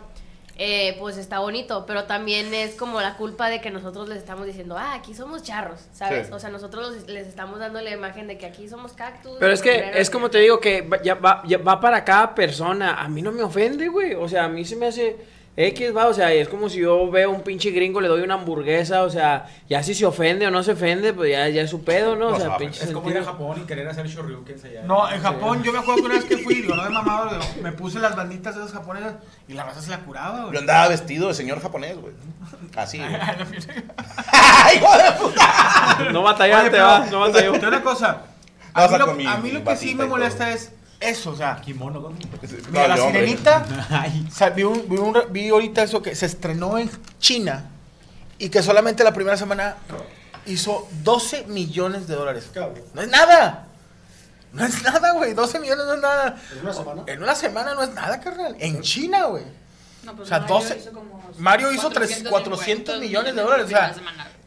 eh, 0.57 0.95
pues 0.99 1.17
está 1.17 1.39
bonito, 1.39 1.85
pero 1.87 2.03
también 2.03 2.53
es 2.53 2.75
como 2.75 3.01
la 3.01 3.17
culpa 3.17 3.49
de 3.49 3.59
que 3.59 3.71
nosotros 3.71 4.07
les 4.07 4.19
estamos 4.19 4.45
diciendo, 4.45 4.77
ah, 4.77 4.93
aquí 4.93 5.15
somos 5.15 5.41
charros, 5.41 5.79
¿sabes? 5.93 6.27
Sí. 6.27 6.33
O 6.33 6.39
sea, 6.39 6.49
nosotros 6.51 6.91
los- 6.93 7.07
les 7.07 7.25
estamos 7.27 7.59
dando 7.59 7.81
la 7.81 7.89
imagen 7.91 8.27
de 8.27 8.37
que 8.37 8.45
aquí 8.45 8.67
somos 8.69 8.93
cactus. 8.93 9.37
Pero 9.39 9.51
es 9.51 9.61
que 9.63 9.91
es 9.95 10.09
como 10.11 10.29
te 10.29 10.37
digo 10.39 10.59
que 10.59 10.81
va- 10.83 11.01
ya 11.01 11.15
va, 11.15 11.41
ya 11.47 11.57
va 11.57 11.79
para 11.81 12.03
cada 12.05 12.35
persona. 12.35 13.01
A 13.01 13.09
mí 13.09 13.21
no 13.23 13.31
me 13.31 13.41
ofende, 13.41 13.87
güey. 13.87 14.13
O 14.13 14.29
sea, 14.29 14.45
a 14.45 14.47
mí 14.49 14.63
se 14.63 14.75
me 14.75 14.85
hace 14.87 15.17
X, 15.55 15.95
va. 15.95 16.07
O 16.07 16.13
sea, 16.13 16.33
es 16.33 16.49
como 16.49 16.67
si 16.67 16.79
yo 16.79 17.11
veo 17.11 17.29
un 17.29 17.41
pinche 17.41 17.69
gringo, 17.71 18.01
le 18.01 18.07
doy 18.07 18.21
una 18.21 18.33
hamburguesa. 18.33 19.03
O 19.03 19.09
sea, 19.09 19.45
ya 19.69 19.83
si 19.83 19.93
se 19.93 20.05
ofende 20.05 20.47
o 20.47 20.51
no 20.51 20.63
se 20.63 20.71
ofende, 20.71 21.13
pues 21.13 21.31
ya, 21.31 21.47
ya 21.49 21.61
es 21.61 21.69
su 21.69 21.83
pedo, 21.83 22.15
¿no? 22.15 22.27
O 22.29 22.31
No 22.31 22.39
sea, 22.39 22.57
pinche 22.57 22.83
Es 22.83 22.91
como 22.91 23.09
ir 23.11 23.17
a. 23.19 23.23
Japón 23.23 23.57
y 23.61 23.65
querer 23.67 23.87
hacer 23.87 24.07
shoryuken 24.07 24.55
allá. 24.65 24.81
No, 24.83 25.11
en 25.11 25.21
Japón, 25.21 25.61
yo 25.63 25.71
me 25.71 25.79
acuerdo 25.79 26.01
que 26.01 26.05
una 26.07 26.15
vez 26.15 26.25
que 26.25 26.37
fui, 26.39 26.55
digo, 26.55 26.75
no 26.75 26.83
de 26.83 26.89
mamado, 26.89 27.39
me 27.61 27.71
puse 27.71 27.99
las 27.99 28.15
banditas 28.15 28.55
esas 28.55 28.71
japonesas 28.71 29.13
y 29.47 29.53
la 29.53 29.63
raza 29.63 29.81
se 29.81 29.91
la 29.91 29.99
curaba, 29.99 30.37
Yo 30.39 30.45
güey. 30.47 30.57
andaba 30.57 30.87
vestido 30.87 31.27
de 31.27 31.33
señor 31.35 31.61
japonés, 31.61 31.97
güey. 32.01 32.13
Así, 32.75 32.97
güey. 32.97 33.11
¡Ay, 34.31 34.77
hijo 34.77 34.97
de 34.97 35.11
puta! 35.19 36.09
No 36.11 36.23
batallaste, 36.23 36.61
Oye, 36.63 36.71
pero, 36.71 36.83
va. 36.85 36.99
No 36.99 37.05
te 37.05 37.15
batallaste. 37.17 37.41
digo 37.59 37.67
una 37.67 37.81
cosa. 37.83 38.21
A 38.73 38.87
mí 38.87 38.97
lo, 38.97 39.29
a 39.29 39.37
mí 39.37 39.51
lo 39.51 39.63
que 39.63 39.75
sí 39.75 39.93
me 39.93 40.05
molesta 40.05 40.51
es 40.51 40.71
eso, 41.09 41.31
o 41.31 41.35
sea, 41.35 41.59
Kimono, 41.61 41.99
¿no? 41.99 42.09
mira, 42.71 42.87
la 42.87 43.03
hombre. 43.03 43.21
sirenita, 43.25 43.65
Ay. 43.89 44.25
o 44.29 44.33
sea, 44.33 44.49
vi, 44.49 44.63
un- 44.63 44.87
vi 44.89 44.97
un- 44.97 45.17
vi 45.31 45.49
ahorita 45.49 45.83
eso 45.83 46.01
que 46.01 46.15
se 46.15 46.25
estrenó 46.25 46.77
en 46.77 46.89
China 47.19 47.65
y 48.37 48.49
que 48.49 48.61
solamente 48.63 49.03
la 49.03 49.13
primera 49.13 49.37
semana 49.37 49.75
hizo 50.45 50.87
12 51.03 51.45
millones 51.47 52.07
de 52.07 52.15
dólares. 52.15 52.49
Cabrón. 52.53 52.81
No 52.93 53.01
es 53.01 53.09
nada. 53.09 53.67
No 54.51 54.65
es 54.65 54.83
nada, 54.83 55.13
güey. 55.13 55.33
12 55.33 55.59
millones 55.59 55.85
no 55.85 55.93
es 55.95 56.01
nada. 56.01 56.37
¿En 56.51 56.59
una 56.61 56.73
semana? 56.73 57.03
En 57.07 57.23
una 57.23 57.35
semana 57.35 57.73
no 57.73 57.83
es 57.83 57.89
nada, 57.93 58.19
carnal. 58.19 58.55
En 58.59 58.81
China, 58.81 59.25
güey. 59.25 59.43
No, 60.03 60.15
pues 60.15 60.27
O 60.27 60.29
sea, 60.29 60.39
Mario 60.41 60.55
12 60.55 60.77
hizo 60.77 60.91
como 60.91 61.31
Mario 61.37 61.71
hizo 61.71 61.89
tres- 61.89 62.23
450 62.29 62.29
400 62.29 62.99
millones 62.99 63.35
de 63.35 63.41
dólares, 63.41 63.65
o 63.65 63.69
sea. 63.69 63.95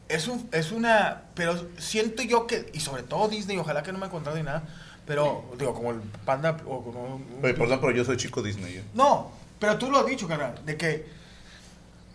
Es, 0.09 0.29
un, 0.29 0.49
es 0.53 0.71
una. 0.71 1.23
Pero 1.35 1.67
siento 1.79 2.23
yo 2.23 2.47
que. 2.47 2.71
Y 2.75 2.81
sobre 2.81 3.03
todo 3.03 3.27
Disney, 3.29 3.59
ojalá 3.59 3.83
que 3.83 3.91
no 3.93 3.99
me 3.99 4.07
encontrado 4.07 4.37
ni 4.39 4.45
nada. 4.45 4.63
Pero, 5.07 5.45
digo, 5.59 5.73
como 5.75 5.93
el 5.93 6.01
panda. 6.25 6.57
O 6.67 6.83
como, 6.83 7.21
Oye, 7.43 7.55
por 7.55 7.67
ejemplo, 7.67 7.91
yo 7.93 8.05
soy 8.05 8.17
chico 8.17 8.43
Disney. 8.43 8.77
¿eh? 8.79 8.85
no, 8.95 9.31
pero 9.59 9.79
tú 9.79 9.91
lo 9.91 9.99
has 10.01 10.07
dicho, 10.07 10.27
carnal. 10.29 10.55
De 10.65 10.77
que. 10.77 11.07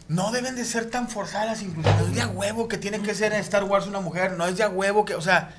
No 0.08 0.32
deben 0.32 0.56
de 0.58 0.66
ser 0.66 0.90
tan 0.90 1.08
forzadas 1.08 1.48
las 1.48 1.62
inclusiones. 1.62 2.02
No 2.02 2.08
es 2.08 2.16
de 2.16 2.22
a 2.22 2.28
huevo 2.28 2.68
que 2.68 2.78
tiene 2.78 3.00
que 3.02 3.16
ser 3.16 3.32
en 3.32 3.40
Star 3.40 3.64
Wars 3.64 3.88
una 3.88 4.02
mujer. 4.02 4.34
No 4.34 4.46
es 4.46 4.58
de 4.58 4.64
a 4.64 4.70
huevo 4.70 5.06
que. 5.06 5.16
O 5.16 5.22
sea. 5.22 5.56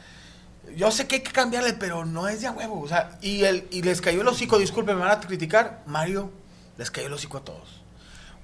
Yo 0.77 0.91
sé 0.91 1.07
que 1.07 1.17
hay 1.17 1.21
que 1.23 1.33
cambiarle, 1.33 1.73
pero 1.75 2.05
no 2.05 2.29
es 2.29 2.41
de 2.43 2.47
a 2.47 2.53
huevo. 2.53 2.81
O 2.81 2.89
sea, 2.89 3.19
y, 3.21 3.45
el, 3.45 3.67
y 3.71 3.83
les 3.83 4.01
cayó 4.01 4.21
el 4.23 4.29
hocico, 4.29 4.59
disculpen, 4.59 4.97
me 4.97 5.03
van 5.03 5.11
a 5.11 5.21
criticar. 5.21 5.81
Mario 5.87 6.31
les 6.79 6.91
cayó 6.91 7.09
el 7.09 7.13
hocico 7.15 7.39
a 7.39 7.45
todos. 7.45 7.81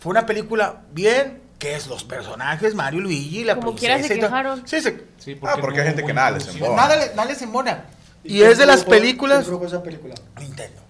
Fue 0.01 0.11
una 0.11 0.27
película 0.27 0.83
bien, 0.93 1.41
que 1.59 1.75
es 1.75 1.87
los 1.87 2.05
personajes, 2.05 2.75
Mario, 2.75 3.01
Luigi, 3.01 3.45
la 3.45 3.55
Como 3.57 3.73
princesa 3.75 3.95
quiera 3.99 4.09
se 4.09 4.21
quejaron. 4.21 4.63
Sí, 4.69 4.81
se- 4.81 5.05
Sí, 5.19 5.39
Ah, 5.43 5.57
porque 5.61 5.81
hay 5.81 5.87
gente 5.89 6.05
que 6.05 6.13
nada 6.13 6.33
les 6.33 6.49
embona. 6.49 6.77
nada, 6.77 6.97
nada 7.15 7.25
les 7.29 7.41
embona. 7.43 7.85
Y, 8.29 8.43
es 8.43 8.59
de 8.59 8.67
las 8.67 8.85
películas... 8.85 9.45
produjo 9.45 9.67
esa 9.67 9.83
película? 9.83 10.15
Nintendo. 10.39 10.81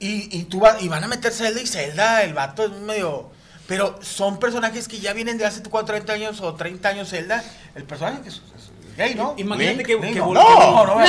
Y, 0.00 0.36
y, 0.38 0.44
tú 0.44 0.60
va- 0.60 0.76
y 0.80 0.88
van 0.88 1.04
a 1.04 1.08
meter 1.08 1.32
Zelda 1.32 1.60
y 1.60 1.66
Zelda, 1.66 2.22
el 2.22 2.34
vato 2.34 2.64
es 2.64 2.70
medio... 2.70 3.30
Pero 3.66 3.98
son 4.02 4.38
personajes 4.38 4.88
que 4.88 4.98
ya 5.00 5.12
vienen 5.14 5.38
de 5.38 5.46
hace 5.46 5.62
4, 5.62 5.86
30 5.94 6.12
años 6.12 6.40
o 6.42 6.54
30 6.54 6.86
años 6.88 7.08
Zelda. 7.08 7.42
El 7.74 7.84
personaje 7.84 8.20
que 8.20 8.28
es, 8.28 8.34
es 8.34 8.96
gay, 8.98 9.14
¿no? 9.14 9.34
Imagínate 9.38 9.76
Link, 9.76 9.86
que, 9.86 9.94
Link, 9.94 10.12
que 10.12 10.18
no. 10.20 10.34
No, 10.34 10.84
no, 10.86 10.98
no, 10.98 11.06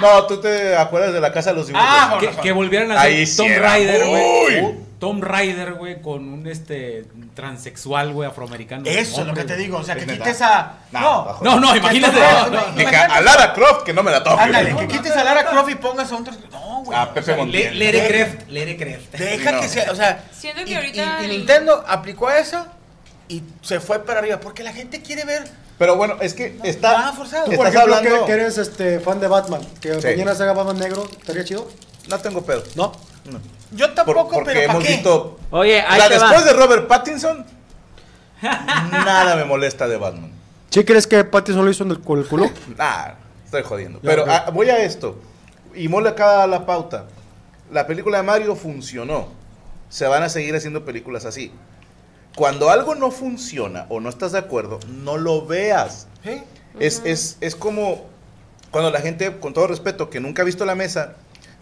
No, 0.00 0.26
tú 0.26 0.40
te 0.42 0.76
acuerdas 0.76 1.14
de 1.14 1.20
la 1.20 1.32
casa 1.32 1.50
de 1.50 1.56
los 1.56 1.68
dibujos. 1.68 1.88
Ah, 1.88 2.18
que, 2.20 2.28
que 2.28 2.52
volvieran 2.52 2.90
a 2.92 3.00
hacer 3.00 3.28
Tomb 3.34 3.48
era 3.50 3.62
Raider, 3.62 4.06
güey. 4.08 4.87
Tom 4.98 5.20
Rider, 5.22 5.74
güey, 5.74 6.02
con 6.02 6.28
un 6.32 6.46
este 6.48 7.04
transexual, 7.34 8.12
güey, 8.12 8.28
afroamericano. 8.28 8.82
Eso 8.84 9.20
es 9.20 9.26
lo 9.28 9.34
que 9.34 9.44
te 9.44 9.56
digo. 9.56 9.78
O 9.78 9.84
sea, 9.84 9.94
que 9.94 10.06
quites 10.06 10.42
a. 10.42 10.78
No, 10.90 11.00
No. 11.00 11.38
No, 11.42 11.60
no, 11.60 11.76
imagínate. 11.76 12.18
No, 12.18 12.50
no. 12.50 12.58
A 13.14 13.20
Lara 13.20 13.52
Croft 13.52 13.84
que 13.84 13.92
no 13.92 14.02
me 14.02 14.10
la 14.10 14.24
toque. 14.24 14.42
Ándale, 14.42 14.74
que 14.76 14.88
quites 14.88 15.16
a 15.16 15.22
Lara 15.22 15.46
Croft 15.46 15.70
y 15.70 15.74
pongas 15.76 16.10
a 16.10 16.16
un. 16.16 16.24
trans- 16.24 16.38
No, 16.50 16.82
güey. 16.84 16.98
A 16.98 17.14
Pepe 17.14 17.30
Le- 17.32 17.36
Montiel. 17.36 17.78
Lere 17.78 18.08
Creft, 18.08 18.48
Lere 18.48 18.76
Creft. 18.76 19.14
Deja 19.14 19.52
No. 19.52 19.60
que 19.60 19.68
sea. 19.68 19.92
O 19.92 19.94
sea. 19.94 20.24
Siento 20.32 20.64
que 20.64 20.70
y, 20.72 20.74
ahorita 20.74 21.22
y- 21.24 21.28
Nintendo 21.28 21.84
aplicó 21.86 22.30
eso 22.30 22.66
y 23.28 23.42
se 23.62 23.78
fue 23.80 24.04
para 24.04 24.18
arriba. 24.18 24.40
Porque 24.40 24.62
la 24.64 24.72
gente 24.72 25.00
quiere 25.02 25.24
ver. 25.24 25.44
Pero 25.78 25.94
bueno, 25.94 26.16
es 26.20 26.34
que 26.34 26.58
está. 26.64 27.08
Ah, 27.08 27.12
forzado. 27.12 27.44
Tú, 27.44 27.52
por 27.56 27.66
Estás 27.68 27.82
ejemplo, 27.84 27.96
hablando. 27.98 28.20
que, 28.26 28.26
que 28.26 28.32
eres 28.32 28.58
este, 28.58 28.98
fan 28.98 29.20
de 29.20 29.28
Batman, 29.28 29.60
que 29.80 30.00
Sí. 30.00 30.06
mañana 30.08 30.34
se 30.34 30.42
haga 30.42 30.54
Batman 30.54 30.78
negro, 30.78 31.08
¿estaría 31.20 31.44
chido? 31.44 31.68
No 32.08 32.18
tengo 32.18 32.42
pedo. 32.44 32.64
¿No? 32.74 32.90
No. 33.24 33.38
Yo 33.72 33.86
Por- 33.86 33.94
tampoco, 33.94 34.30
porque 34.30 34.52
pero 34.52 34.60
¿para 34.66 34.72
hemos 34.72 34.84
qué? 34.84 34.92
visto. 34.94 35.38
Oye, 35.50 35.80
ahí 35.82 35.98
La 35.98 36.08
te 36.08 36.18
va. 36.18 36.24
después 36.30 36.44
de 36.46 36.52
Robert 36.54 36.86
Pattinson, 36.88 37.44
nada 38.42 39.36
me 39.36 39.44
molesta 39.44 39.86
de 39.88 39.96
Batman. 39.96 40.30
¿Sí 40.70 40.84
crees 40.84 41.06
que 41.06 41.24
Pattinson 41.24 41.64
lo 41.64 41.70
hizo 41.70 41.84
en 41.84 41.90
el, 41.92 42.00
con 42.00 42.18
el 42.18 42.26
culo? 42.26 42.50
Nah, 42.76 43.12
estoy 43.44 43.62
jodiendo. 43.62 44.00
Pero 44.02 44.24
ah, 44.28 44.50
voy 44.52 44.68
a 44.70 44.82
esto. 44.84 45.18
Y 45.74 45.88
mole 45.88 46.10
acá 46.10 46.46
la 46.46 46.66
pauta. 46.66 47.06
La 47.70 47.86
película 47.86 48.18
de 48.18 48.22
Mario 48.24 48.56
funcionó. 48.56 49.28
Se 49.90 50.06
van 50.06 50.22
a 50.22 50.28
seguir 50.28 50.54
haciendo 50.54 50.84
películas 50.84 51.24
así. 51.24 51.52
Cuando 52.36 52.70
algo 52.70 52.94
no 52.94 53.10
funciona 53.10 53.86
o 53.88 54.00
no 54.00 54.08
estás 54.08 54.32
de 54.32 54.38
acuerdo, 54.38 54.78
no 54.86 55.16
lo 55.16 55.44
veas. 55.46 56.06
Es, 56.78 57.02
es, 57.04 57.36
es 57.40 57.56
como 57.56 58.04
cuando 58.70 58.90
la 58.90 59.00
gente, 59.00 59.38
con 59.40 59.54
todo 59.54 59.66
respeto, 59.66 60.10
que 60.10 60.20
nunca 60.20 60.42
ha 60.42 60.44
visto 60.44 60.64
la 60.64 60.74
mesa, 60.74 61.14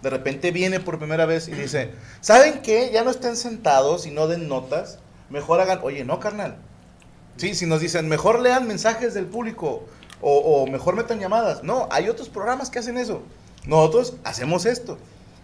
de 0.07 0.11
repente 0.11 0.53
viene 0.53 0.79
por 0.79 1.01
primera 1.01 1.27
vez 1.27 1.49
y 1.49 1.51
dice, 1.51 1.91
¿saben 2.21 2.63
qué? 2.63 2.91
Ya 2.93 3.03
no 3.03 3.11
estén 3.11 3.37
sentados 3.37 4.07
y 4.07 4.13
no 4.13 4.29
den 4.29 4.47
notas. 4.47 5.01
Mejor 5.31 5.61
hagan, 5.61 5.81
oye, 5.83 6.05
no, 6.05 6.21
carnal. 6.21 6.59
Sí, 7.39 7.57
si 7.57 7.67
nos 7.67 7.81
dicen, 7.81 8.09
mejor 8.09 8.39
lean 8.39 8.69
mensajes 8.69 9.15
del 9.15 9.27
público 9.27 9.83
o, 10.21 10.39
o 10.39 10.67
mejor 10.69 10.95
metan 10.95 11.19
llamadas. 11.19 11.65
No, 11.65 11.89
hay 11.91 12.09
otros 12.09 12.29
programas 12.29 12.71
que 12.71 12.79
hacen 12.79 12.99
eso. 12.99 13.21
Nosotros 13.67 14.15
hacemos 14.23 14.65
esto. 14.65 14.97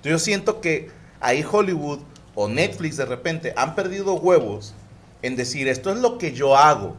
Yo 0.05 0.21
siento 0.21 0.61
que 0.61 0.93
ahí 1.19 1.45
Hollywood 1.51 1.99
o 2.37 2.47
Netflix 2.47 2.97
de 2.97 3.07
repente 3.07 3.55
han 3.57 3.75
perdido 3.75 4.15
huevos 4.15 4.75
en 5.23 5.35
decir, 5.35 5.67
esto 5.67 5.91
es 5.91 5.97
lo 5.97 6.19
que 6.19 6.35
yo 6.35 6.57
hago. 6.57 6.95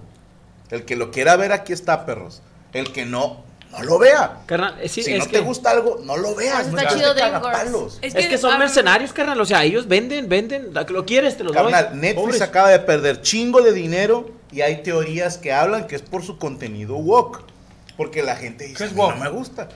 El 0.69 0.83
que 0.83 0.97
lo 0.97 1.11
quiera 1.11 1.37
ver, 1.37 1.53
aquí 1.53 1.71
está, 1.71 2.05
perros. 2.05 2.41
El 2.73 2.91
que 2.91 3.05
no, 3.05 3.45
no 3.73 3.83
lo 3.83 3.99
vea. 3.99 4.39
Carnal, 4.45 4.77
eh, 4.81 4.87
si 4.87 5.01
es 5.01 5.19
no 5.19 5.25
que- 5.25 5.31
te 5.31 5.39
gusta 5.39 5.71
algo, 5.71 5.99
no 6.03 6.15
lo 6.17 6.33
veas. 6.35 6.67
Está 6.67 6.83
no 6.83 6.89
chido 6.95 7.13
DreamWorks. 7.13 7.47
cagapalos. 7.47 7.99
Es 8.01 8.15
Es 8.15 8.27
que 8.27 8.37
son 8.37 8.53
ah, 8.53 8.57
mercenarios, 8.57 9.11
carnal. 9.13 9.39
O 9.41 9.45
sea, 9.45 9.63
ellos 9.63 9.87
venden, 9.87 10.29
venden. 10.29 10.71
Lo 10.89 11.05
quieres, 11.05 11.35
te 11.37 11.43
lo 11.43 11.51
doy. 11.51 11.71
Carnal, 11.71 11.99
Netflix 11.99 12.15
Pobres. 12.25 12.41
acaba 12.41 12.69
de 12.69 12.79
perder 12.79 13.21
chingo 13.21 13.61
de 13.61 13.73
dinero 13.73 14.29
y 14.51 14.61
hay 14.61 14.83
teorías 14.83 15.37
que 15.37 15.51
hablan 15.51 15.87
que 15.87 15.95
es 15.95 16.01
por 16.01 16.23
su 16.23 16.37
contenido 16.37 16.95
woke. 16.95 17.43
Porque 17.97 18.23
la 18.23 18.35
gente 18.35 18.63
dice, 18.65 18.77
¿Qué 18.77 18.83
es 18.85 18.91
"A 18.91 18.93
mí 18.93 18.99
woke? 19.01 19.15
no 19.17 19.23
me 19.23 19.29
gusta. 19.29 19.69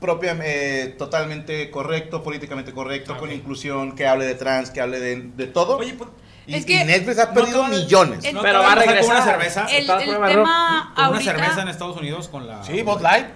Propia, 0.00 0.36
eh, 0.42 0.94
totalmente 0.98 1.70
correcto, 1.70 2.24
políticamente 2.24 2.72
correcto, 2.72 3.16
con 3.18 3.30
inclusión, 3.30 3.94
que 3.94 4.06
hable 4.08 4.24
de 4.26 4.34
trans, 4.34 4.70
que 4.70 4.80
hable 4.80 4.98
de, 4.98 5.30
de 5.36 5.46
todo. 5.46 5.76
Oye, 5.76 5.94
pues, 5.94 6.10
y, 6.46 6.54
es 6.56 6.66
que 6.66 6.72
y 6.74 6.84
Netflix 6.84 7.18
ha 7.18 7.26
no 7.26 7.34
perdido 7.34 7.64
te 7.64 7.70
millones. 7.70 8.24
el- 8.24 8.34
¿no 8.34 8.42
Pero 8.42 8.58
va 8.60 8.64
a 8.72 8.74
pasar 8.74 8.78
con 8.84 8.88
regresar. 8.94 9.16
una 9.16 9.24
cerveza. 9.24 9.66
El, 9.70 9.76
el 9.90 9.98
tema 9.98 10.28
Con 10.28 10.40
una 10.40 10.92
ahorita... 10.96 11.24
cerveza 11.32 11.62
en 11.62 11.68
Estados 11.68 11.96
Unidos 11.96 12.28
con 12.28 12.46
la... 12.46 12.62
Sí, 12.64 12.82
Bud 12.82 13.00
Light. 13.00 13.26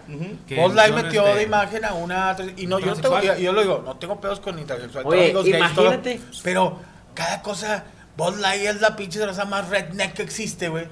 Que 0.48 0.56
Bud 0.60 0.74
Light 0.74 0.94
metió 0.94 1.24
este, 1.26 1.38
de 1.38 1.42
imagen 1.44 1.84
a 1.84 1.94
una. 1.94 2.36
Y 2.56 2.66
no, 2.66 2.78
yo, 2.78 2.94
tengo, 2.94 3.00
transexual. 3.10 3.38
yo, 3.38 3.42
yo 3.44 3.52
lo 3.52 3.60
digo, 3.62 3.82
no 3.84 3.96
tengo 3.96 4.20
pedos 4.20 4.40
con 4.40 4.58
intersexual. 4.58 5.04
Oye, 5.06 5.32
gays, 5.32 5.46
imagínate. 5.48 6.20
pero 6.42 6.78
cada 7.14 7.42
cosa. 7.42 7.84
Bud 8.16 8.38
Light 8.40 8.62
es 8.62 8.80
la 8.80 8.96
pinche 8.96 9.18
cerveza 9.18 9.44
más 9.44 9.68
redneck 9.68 10.14
que 10.14 10.22
existe, 10.22 10.68
güey. 10.68 10.86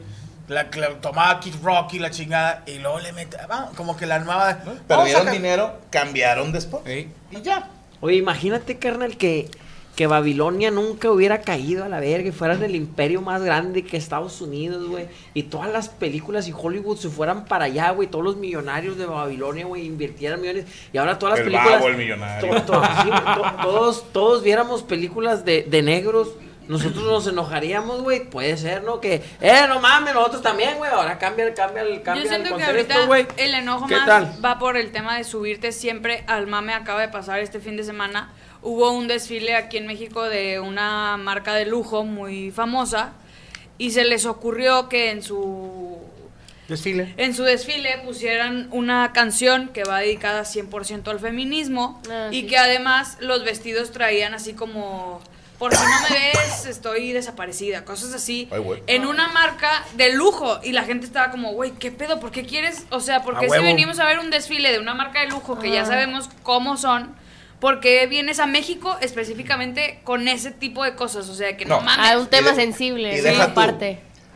La 0.46 0.68
que 0.68 0.78
la 0.78 0.90
tomaba 1.00 1.40
Kid 1.40 1.54
Rock 1.62 1.94
y 1.94 1.98
la 1.98 2.10
chingada. 2.10 2.62
Y 2.66 2.78
luego 2.78 3.00
le 3.00 3.12
mete. 3.14 3.38
Vamos, 3.48 3.74
como 3.76 3.96
que 3.96 4.04
la 4.04 4.18
nueva. 4.18 4.58
vamos 4.64 4.78
a 4.82 4.86
Perdieron 4.86 5.30
dinero, 5.32 5.78
cambiaron 5.90 6.52
después. 6.52 6.82
Y 6.86 7.40
ya. 7.42 7.70
Oye, 8.02 8.16
imagínate, 8.16 8.78
carnal, 8.78 9.16
que, 9.16 9.50
que 9.96 10.06
Babilonia 10.08 10.70
nunca 10.72 11.10
hubiera 11.10 11.40
caído 11.42 11.84
a 11.84 11.88
la 11.88 12.00
verga 12.00 12.28
y 12.28 12.32
fueran 12.32 12.62
el 12.64 12.74
imperio 12.74 13.20
más 13.20 13.42
grande 13.42 13.84
que 13.84 13.96
Estados 13.96 14.40
Unidos, 14.40 14.88
güey. 14.88 15.06
Y 15.34 15.44
todas 15.44 15.72
las 15.72 15.88
películas 15.88 16.48
y 16.48 16.52
Hollywood 16.56 16.96
se 16.96 17.08
fueran 17.08 17.44
para 17.44 17.66
allá, 17.66 17.90
güey. 17.92 18.08
Todos 18.08 18.24
los 18.24 18.36
millonarios 18.36 18.96
de 18.98 19.06
Babilonia, 19.06 19.66
güey, 19.66 19.86
invirtieran 19.86 20.40
millones. 20.40 20.66
Y 20.92 20.98
ahora 20.98 21.18
todas 21.18 21.38
las 21.38 21.46
El 21.46 21.52
películas. 21.52 21.74
babo, 21.80 21.88
el 21.88 21.96
millonario. 21.96 22.50
to- 22.50 22.62
to- 22.62 22.82
sí, 23.02 23.08
to- 23.10 23.62
todos, 23.62 24.12
todos 24.12 24.42
viéramos 24.42 24.82
películas 24.82 25.44
de, 25.44 25.62
de 25.62 25.82
negros. 25.82 26.28
Nosotros 26.68 27.04
nos 27.04 27.26
enojaríamos, 27.26 28.02
güey. 28.02 28.28
Puede 28.28 28.56
ser, 28.56 28.82
¿no? 28.84 29.00
Que, 29.00 29.22
eh, 29.40 29.64
no 29.68 29.80
mames, 29.80 30.14
nosotros 30.14 30.42
también, 30.42 30.76
güey. 30.78 30.90
Ahora 30.90 31.18
cambia, 31.18 31.52
cambia 31.54 31.82
el 31.82 32.02
cambia 32.02 32.22
Yo 32.24 32.28
siento 32.28 32.54
el 32.54 32.60
que 32.60 32.64
contexto, 32.66 32.94
ahorita 32.94 33.06
güey. 33.06 33.26
el 33.36 33.54
enojo 33.54 33.86
¿Qué 33.86 33.96
más 33.96 34.06
tal? 34.06 34.44
va 34.44 34.58
por 34.58 34.76
el 34.76 34.90
tema 34.92 35.16
de 35.16 35.24
subirte 35.24 35.72
siempre 35.72 36.24
al 36.26 36.46
mame. 36.46 36.72
Acaba 36.74 37.00
de 37.00 37.08
pasar 37.08 37.40
este 37.40 37.60
fin 37.60 37.76
de 37.76 37.84
semana. 37.84 38.32
Hubo 38.62 38.90
un 38.92 39.08
desfile 39.08 39.56
aquí 39.56 39.76
en 39.76 39.86
México 39.86 40.22
de 40.22 40.58
una 40.60 41.16
marca 41.18 41.54
de 41.54 41.66
lujo 41.66 42.04
muy 42.04 42.50
famosa 42.50 43.12
y 43.76 43.90
se 43.90 44.04
les 44.04 44.24
ocurrió 44.24 44.88
que 44.88 45.10
en 45.10 45.22
su 45.22 45.98
Desfile. 46.68 47.12
en 47.18 47.34
su 47.34 47.42
desfile 47.42 47.98
pusieran 48.06 48.68
una 48.70 49.12
canción 49.12 49.68
que 49.68 49.84
va 49.84 49.98
dedicada 49.98 50.44
100% 50.44 51.08
al 51.08 51.20
feminismo 51.20 52.00
Ah, 52.10 52.28
y 52.30 52.40
sí. 52.42 52.46
que 52.46 52.56
además 52.56 53.18
los 53.20 53.44
vestidos 53.44 53.90
traían 53.90 54.32
así 54.32 54.54
como 54.54 55.20
por 55.64 55.74
si 55.74 55.82
no 55.82 56.00
me 56.10 56.14
ves 56.16 56.66
estoy 56.66 57.12
desaparecida, 57.12 57.86
cosas 57.86 58.12
así. 58.12 58.48
Ay, 58.52 58.58
güey. 58.58 58.82
En 58.86 59.06
una 59.06 59.28
marca 59.28 59.82
de 59.94 60.12
lujo 60.12 60.60
y 60.62 60.72
la 60.72 60.82
gente 60.84 61.06
estaba 61.06 61.30
como, 61.30 61.52
güey, 61.52 61.70
¿qué 61.70 61.90
pedo? 61.90 62.20
¿Por 62.20 62.30
qué 62.32 62.44
quieres? 62.44 62.84
O 62.90 63.00
sea, 63.00 63.22
¿por 63.22 63.36
A 63.36 63.40
qué 63.40 63.46
si 63.46 63.52
huevo. 63.52 63.64
venimos 63.64 63.98
a 63.98 64.04
ver 64.04 64.18
un 64.18 64.28
desfile 64.28 64.72
de 64.72 64.78
una 64.78 64.92
marca 64.92 65.20
de 65.20 65.28
lujo 65.28 65.58
que 65.58 65.70
ya 65.70 65.86
sabemos 65.86 66.28
cómo 66.42 66.76
son? 66.76 67.14
¿Por 67.60 67.80
qué 67.80 68.06
vienes 68.06 68.40
a 68.40 68.46
México 68.46 68.98
específicamente 69.00 70.00
con 70.04 70.28
ese 70.28 70.50
tipo 70.50 70.84
de 70.84 70.94
cosas? 70.96 71.30
O 71.30 71.34
sea, 71.34 71.56
que 71.56 71.64
no, 71.64 71.76
No. 71.76 71.80
mames. 71.86 72.10
Ah, 72.10 72.18
un 72.18 72.26
tema 72.26 72.48
Y 72.50 72.56
de- 72.56 72.60
sensible, 72.60 73.12
y 73.14 73.16
sí, 73.16 73.22
deja 73.22 73.48
tú. 73.48 73.54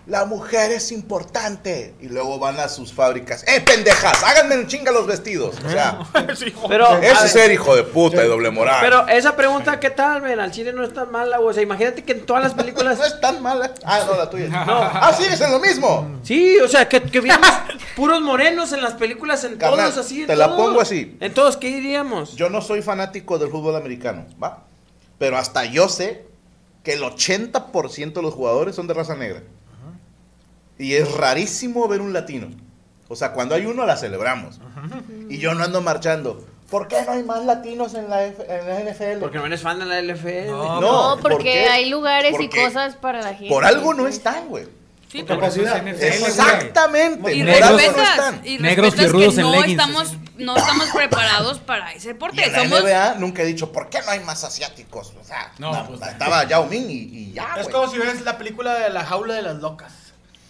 La 0.09 0.25
mujer 0.25 0.73
es 0.73 0.91
importante. 0.91 1.95
Y 2.01 2.09
luego 2.09 2.39
van 2.39 2.59
a 2.59 2.69
sus 2.69 2.95
fábricas. 2.95 3.45
¡Eh, 3.47 3.61
pendejas! 3.61 4.25
Háganme 4.25 4.55
en 4.55 4.67
chinga 4.67 4.91
los 4.91 5.07
vestidos. 5.07 5.57
O 5.63 5.69
sea, 5.69 5.99
Pero, 6.69 6.97
ese 6.97 7.13
es 7.13 7.21
ver, 7.21 7.29
ser 7.29 7.53
hijo 7.53 7.77
de 7.77 7.83
puta 7.83 8.25
y 8.25 8.27
doble 8.27 8.51
moral. 8.51 8.79
Pero 8.81 9.07
esa 9.07 9.37
pregunta, 9.37 9.79
¿qué 9.79 9.91
tal, 9.91 10.23
men? 10.23 10.41
Al 10.41 10.51
chile 10.51 10.73
no 10.73 10.83
es 10.83 10.95
tan 10.95 11.13
mala, 11.13 11.37
güey. 11.37 11.51
O 11.51 11.53
sea, 11.53 11.63
imagínate 11.63 12.05
que 12.05 12.13
en 12.13 12.25
todas 12.25 12.43
las 12.43 12.55
películas. 12.55 12.97
no 12.99 13.05
es 13.05 13.21
tan 13.21 13.43
mala. 13.43 13.75
Ah, 13.85 14.01
no, 14.07 14.17
la 14.17 14.31
tuya. 14.31 14.49
Ah, 14.51 15.13
sigues 15.15 15.39
en 15.43 15.53
lo 15.53 15.61
mismo. 15.61 16.19
Sí, 16.23 16.59
o 16.59 16.69
sea, 16.69 16.89
que, 16.89 17.03
que 17.03 17.21
puros 17.97 18.23
morenos 18.23 18.73
en 18.73 18.81
las 18.81 18.95
películas, 18.95 19.45
en 19.45 19.59
Carnal, 19.59 19.91
todos 19.91 20.07
así. 20.07 20.23
en 20.23 20.27
te 20.27 20.37
la 20.37 20.57
pongo 20.57 20.81
así. 20.81 21.19
En 21.21 21.35
todos, 21.35 21.59
¿qué 21.59 21.69
diríamos? 21.69 22.35
Yo 22.35 22.49
no 22.49 22.63
soy 22.63 22.81
fanático 22.81 23.39
del 23.39 23.51
fútbol 23.51 23.77
americano, 23.77 24.25
¿va? 24.43 24.65
Pero 25.19 25.37
hasta 25.37 25.67
yo 25.67 25.91
sé 25.91 26.25
que 26.83 26.95
el 26.95 27.03
80% 27.03 28.13
de 28.15 28.23
los 28.23 28.33
jugadores 28.33 28.75
son 28.75 28.87
de 28.87 28.95
raza 28.95 29.15
negra. 29.15 29.43
Y 30.79 30.95
es 30.95 31.11
rarísimo 31.13 31.87
ver 31.89 32.01
un 32.01 32.13
latino. 32.13 32.49
O 33.09 33.17
sea, 33.17 33.33
cuando 33.33 33.55
hay 33.55 33.67
uno 33.67 33.85
la 33.87 33.97
celebramos. 33.97 34.61
Y 35.29 35.39
yo 35.39 35.55
no 35.55 35.65
ando 35.65 35.81
marchando. 35.81 36.47
¿Por 36.71 36.87
qué 36.87 37.03
no 37.03 37.13
hay 37.13 37.23
más 37.23 37.45
latinos 37.47 37.95
en 37.95 38.11
la, 38.11 38.25
F- 38.27 38.45
en 38.47 38.69
la 38.87 38.93
NFL? 38.93 39.21
Porque 39.21 39.39
no 39.39 39.47
eres 39.47 39.63
fan 39.63 39.79
de 39.79 39.87
la 39.87 40.03
LFL. 40.03 40.49
No, 40.51 40.81
No, 40.81 40.81
No, 41.17 41.23
¿por 41.23 41.33
porque 41.33 41.45
qué? 41.53 41.67
hay 41.69 41.89
lugares 41.89 42.35
y 42.39 42.49
cosas 42.51 42.95
para 42.97 43.23
la 43.23 43.31
gente. 43.31 43.49
Por 43.49 43.65
algo 43.65 43.95
no 43.95 44.07
están, 44.07 44.49
güey. 44.49 44.67
Sí, 45.11 45.23
Por 45.23 45.37
capacidad. 45.39 45.83
NFL, 45.83 45.97
güey. 45.97 46.05
Exactamente. 46.29 47.35
Y 47.35 47.43
por 47.43 47.63
algo 47.63 47.79
no 47.97 48.03
están. 48.03 48.41
y 48.45 48.59
Negros 48.59 48.87
respetas 48.89 48.95
fierrudos 49.11 49.35
que 49.35 49.41
en 49.41 49.47
no 49.47 49.53
leggings, 49.53 49.71
estamos, 49.81 50.17
no 50.37 50.57
estamos 50.57 50.89
preparados 50.95 51.59
para 51.61 51.93
ese 51.95 52.09
deporte. 52.09 52.37
Y 52.43 52.45
en 52.45 52.53
la 52.53 52.59
Somos, 52.63 52.83
NBA 52.83 53.15
nunca 53.15 53.43
he 53.43 53.47
dicho, 53.47 53.73
¿por 53.73 53.89
qué 53.89 54.01
no 54.05 54.11
hay 54.11 54.21
más 54.21 54.45
asiáticos? 54.45 55.15
O 55.19 55.25
sea, 55.25 55.51
No, 55.59 55.73
na- 55.73 55.87
pues, 55.87 56.03
estaba 56.03 56.45
Yao 56.45 56.67
Ming 56.67 56.91
y, 56.91 56.95
y 57.19 57.33
ya, 57.33 57.55
Es 57.57 57.63
güey. 57.65 57.75
como 57.75 57.91
si 57.91 57.97
ves 57.97 58.21
la 58.21 58.37
película 58.37 58.75
de 58.75 58.91
la 58.91 59.05
jaula 59.07 59.33
de 59.33 59.43
las 59.43 59.57
locas. 59.57 59.93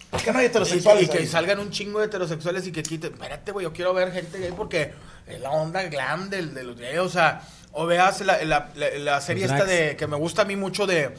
¿Por 0.09 0.21
qué 0.21 0.31
no 0.31 0.39
hay 0.39 0.45
Y, 0.45 0.47
heterosexuales? 0.47 1.03
y 1.03 1.07
que 1.09 1.27
salgan 1.27 1.59
un 1.59 1.69
chingo 1.71 1.99
de 1.99 2.05
heterosexuales 2.07 2.65
y 2.67 2.71
que 2.71 2.81
quiten. 2.83 3.13
Espérate, 3.13 3.51
güey, 3.51 3.63
yo 3.65 3.73
quiero 3.73 3.93
ver 3.93 4.11
gente 4.11 4.39
gay 4.39 4.51
porque 4.55 4.93
es 5.27 5.39
la 5.39 5.51
onda 5.51 5.83
glam 5.83 6.29
del, 6.29 6.53
de 6.53 6.63
los 6.63 6.77
gays. 6.77 6.99
O 6.99 7.09
sea, 7.09 7.41
o 7.73 7.85
veas 7.85 8.21
la, 8.21 8.43
la, 8.43 8.69
la- 8.75 8.89
la 8.97 9.21
serie 9.21 9.43
Los 9.43 9.51
esta 9.53 9.65
drags. 9.65 9.79
de 9.89 9.95
que 9.95 10.07
me 10.07 10.17
gusta 10.17 10.41
a 10.41 10.45
mí 10.45 10.55
mucho 10.55 10.87
de, 10.87 11.15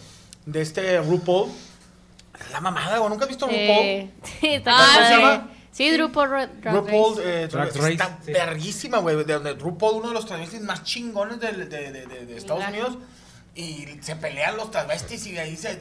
de 0.47 0.61
este 0.61 0.99
RuPaul. 1.01 1.51
Es 2.41 2.51
la 2.51 2.61
mamada, 2.61 2.99
güey. 2.99 3.11
¿Nunca 3.11 3.25
has 3.25 3.29
visto 3.29 3.47
RuPaul? 3.47 3.59
Eh, 3.85 4.11
sí, 4.41 4.49
está. 4.49 4.73
¿cómo 4.73 5.07
se 5.07 5.13
llama? 5.17 5.51
Sí, 5.73 5.89
Drupal 5.93 6.29
Ro- 6.31 6.47
Drag 6.61 6.75
RuPaul 6.75 7.17
Race. 7.19 7.43
eh, 7.45 7.47
Drag 7.47 7.69
está 7.93 8.19
sí. 8.25 8.33
verguísima, 8.33 8.99
güey. 8.99 9.23
De 9.25 9.35
donde 9.35 9.55
RuPaul, 9.55 9.99
uno 9.99 10.09
de 10.09 10.15
los 10.15 10.27
travestis 10.27 10.61
más 10.63 10.83
chingones 10.83 11.39
de, 11.39 11.53
de, 11.53 11.67
de, 11.93 12.07
de- 12.07 12.27
de 12.27 12.37
Estados. 12.37 12.65
Unidos. 12.67 12.99
Y 13.55 13.87
se 14.01 14.17
pelean 14.17 14.57
los 14.57 14.71
travestis 14.73 15.27
y 15.27 15.33
de 15.33 15.41
ahí 15.41 15.57
se. 15.57 15.79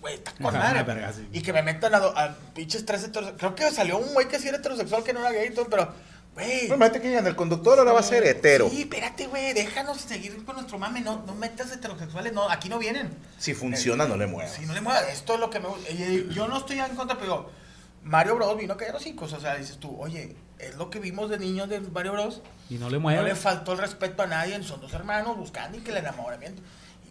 Güey, 0.00 0.14
está 0.14 0.32
con 0.32 0.46
Ajá, 0.46 0.58
madre. 0.58 0.74
una 0.74 0.82
verga, 0.84 1.12
sí. 1.12 1.28
Y 1.32 1.40
que 1.42 1.52
me 1.52 1.62
metan 1.62 1.94
a, 1.94 1.98
a 1.98 2.36
pinches 2.54 2.86
tres 2.86 3.02
heterosexuales. 3.04 3.38
Creo 3.38 3.54
que 3.54 3.74
salió 3.74 3.98
un 3.98 4.12
güey 4.14 4.28
que 4.28 4.38
sí 4.38 4.48
era 4.48 4.58
heterosexual, 4.58 5.02
que 5.02 5.12
no 5.12 5.20
era 5.20 5.32
gay 5.32 5.48
y 5.48 5.54
todo, 5.54 5.66
pero. 5.68 5.92
Güey. 6.34 6.68
No, 6.68 6.76
imagínate 6.76 7.00
que 7.00 7.08
digan, 7.08 7.26
el 7.26 7.34
conductor 7.34 7.78
ahora 7.80 7.92
va 7.92 7.98
a 7.98 8.02
ser 8.04 8.22
hetero. 8.24 8.70
Sí, 8.70 8.82
espérate, 8.82 9.26
güey, 9.26 9.52
déjanos 9.54 10.00
seguir 10.00 10.44
con 10.44 10.54
nuestro 10.54 10.78
mame, 10.78 11.00
no, 11.00 11.24
no 11.26 11.34
metas 11.34 11.72
heterosexuales, 11.72 12.32
no, 12.32 12.48
aquí 12.48 12.68
no 12.68 12.78
vienen. 12.78 13.10
Si 13.38 13.54
funciona, 13.54 14.06
no 14.06 14.16
le 14.16 14.28
muevas. 14.28 14.52
Si 14.54 14.64
no 14.64 14.72
le 14.72 14.80
muevas, 14.80 15.08
esto 15.08 15.34
es 15.34 15.40
lo 15.40 15.50
que 15.50 15.58
me 15.58 15.66
gusta. 15.66 15.88
Eh, 15.90 16.28
Yo 16.30 16.46
no 16.46 16.58
estoy 16.58 16.78
en 16.78 16.94
contra, 16.94 17.18
pero 17.18 17.50
Mario 18.04 18.36
Bros 18.36 18.56
vino 18.56 18.74
a 18.74 18.76
caer 18.76 18.92
los 18.92 19.02
cinco, 19.02 19.24
o 19.24 19.28
sea, 19.28 19.56
dices 19.56 19.78
tú, 19.78 19.96
oye, 20.00 20.36
es 20.60 20.76
lo 20.76 20.90
que 20.90 21.00
vimos 21.00 21.28
de 21.28 21.38
niños 21.38 21.68
de 21.68 21.80
Mario 21.80 22.12
Bros. 22.12 22.40
Y 22.70 22.74
no 22.76 22.86
le 22.88 22.98
No 22.98 23.00
mueve. 23.00 23.24
le 23.24 23.34
faltó 23.34 23.72
el 23.72 23.78
respeto 23.78 24.22
a 24.22 24.26
nadie, 24.28 24.62
son 24.62 24.80
dos 24.80 24.92
hermanos 24.92 25.36
buscando 25.36 25.76
y 25.76 25.80
que 25.80 25.90
el 25.90 25.96
enamoramiento. 25.96 26.62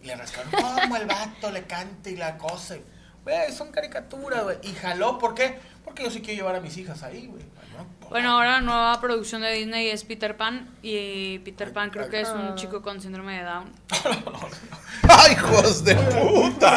Y 0.02 0.06
le 0.06 0.16
rascaron 0.16 0.50
como 0.50 0.96
el 0.96 1.06
vato 1.06 1.50
le 1.50 1.64
canta 1.64 2.10
y 2.10 2.16
la 2.16 2.38
cosa. 2.38 2.76
Güey, 3.24 3.52
son 3.52 3.70
caricaturas, 3.70 4.44
güey. 4.44 4.58
Y 4.62 4.72
jaló, 4.72 5.18
¿por 5.18 5.34
qué? 5.34 5.58
Porque 5.84 6.04
yo 6.04 6.10
sí 6.10 6.20
quiero 6.20 6.38
llevar 6.38 6.56
a 6.56 6.60
mis 6.60 6.76
hijas 6.76 7.02
ahí, 7.02 7.26
güey. 7.26 7.42
¿no? 7.76 8.08
Bueno, 8.08 8.32
ahora 8.32 8.52
la 8.52 8.60
nueva 8.60 9.00
producción 9.00 9.42
de 9.42 9.52
Disney 9.52 9.88
es 9.88 10.04
Peter 10.04 10.36
Pan 10.36 10.68
y 10.82 11.38
Peter 11.40 11.72
Pan 11.72 11.90
creo 11.90 12.08
que 12.08 12.20
es 12.20 12.28
un 12.30 12.54
chico 12.54 12.80
con 12.82 13.00
síndrome 13.00 13.38
de 13.38 13.44
Down. 13.44 13.72
¡Ay, 15.08 15.32
hijos 15.32 15.84
de 15.84 15.94
puta! 15.94 16.76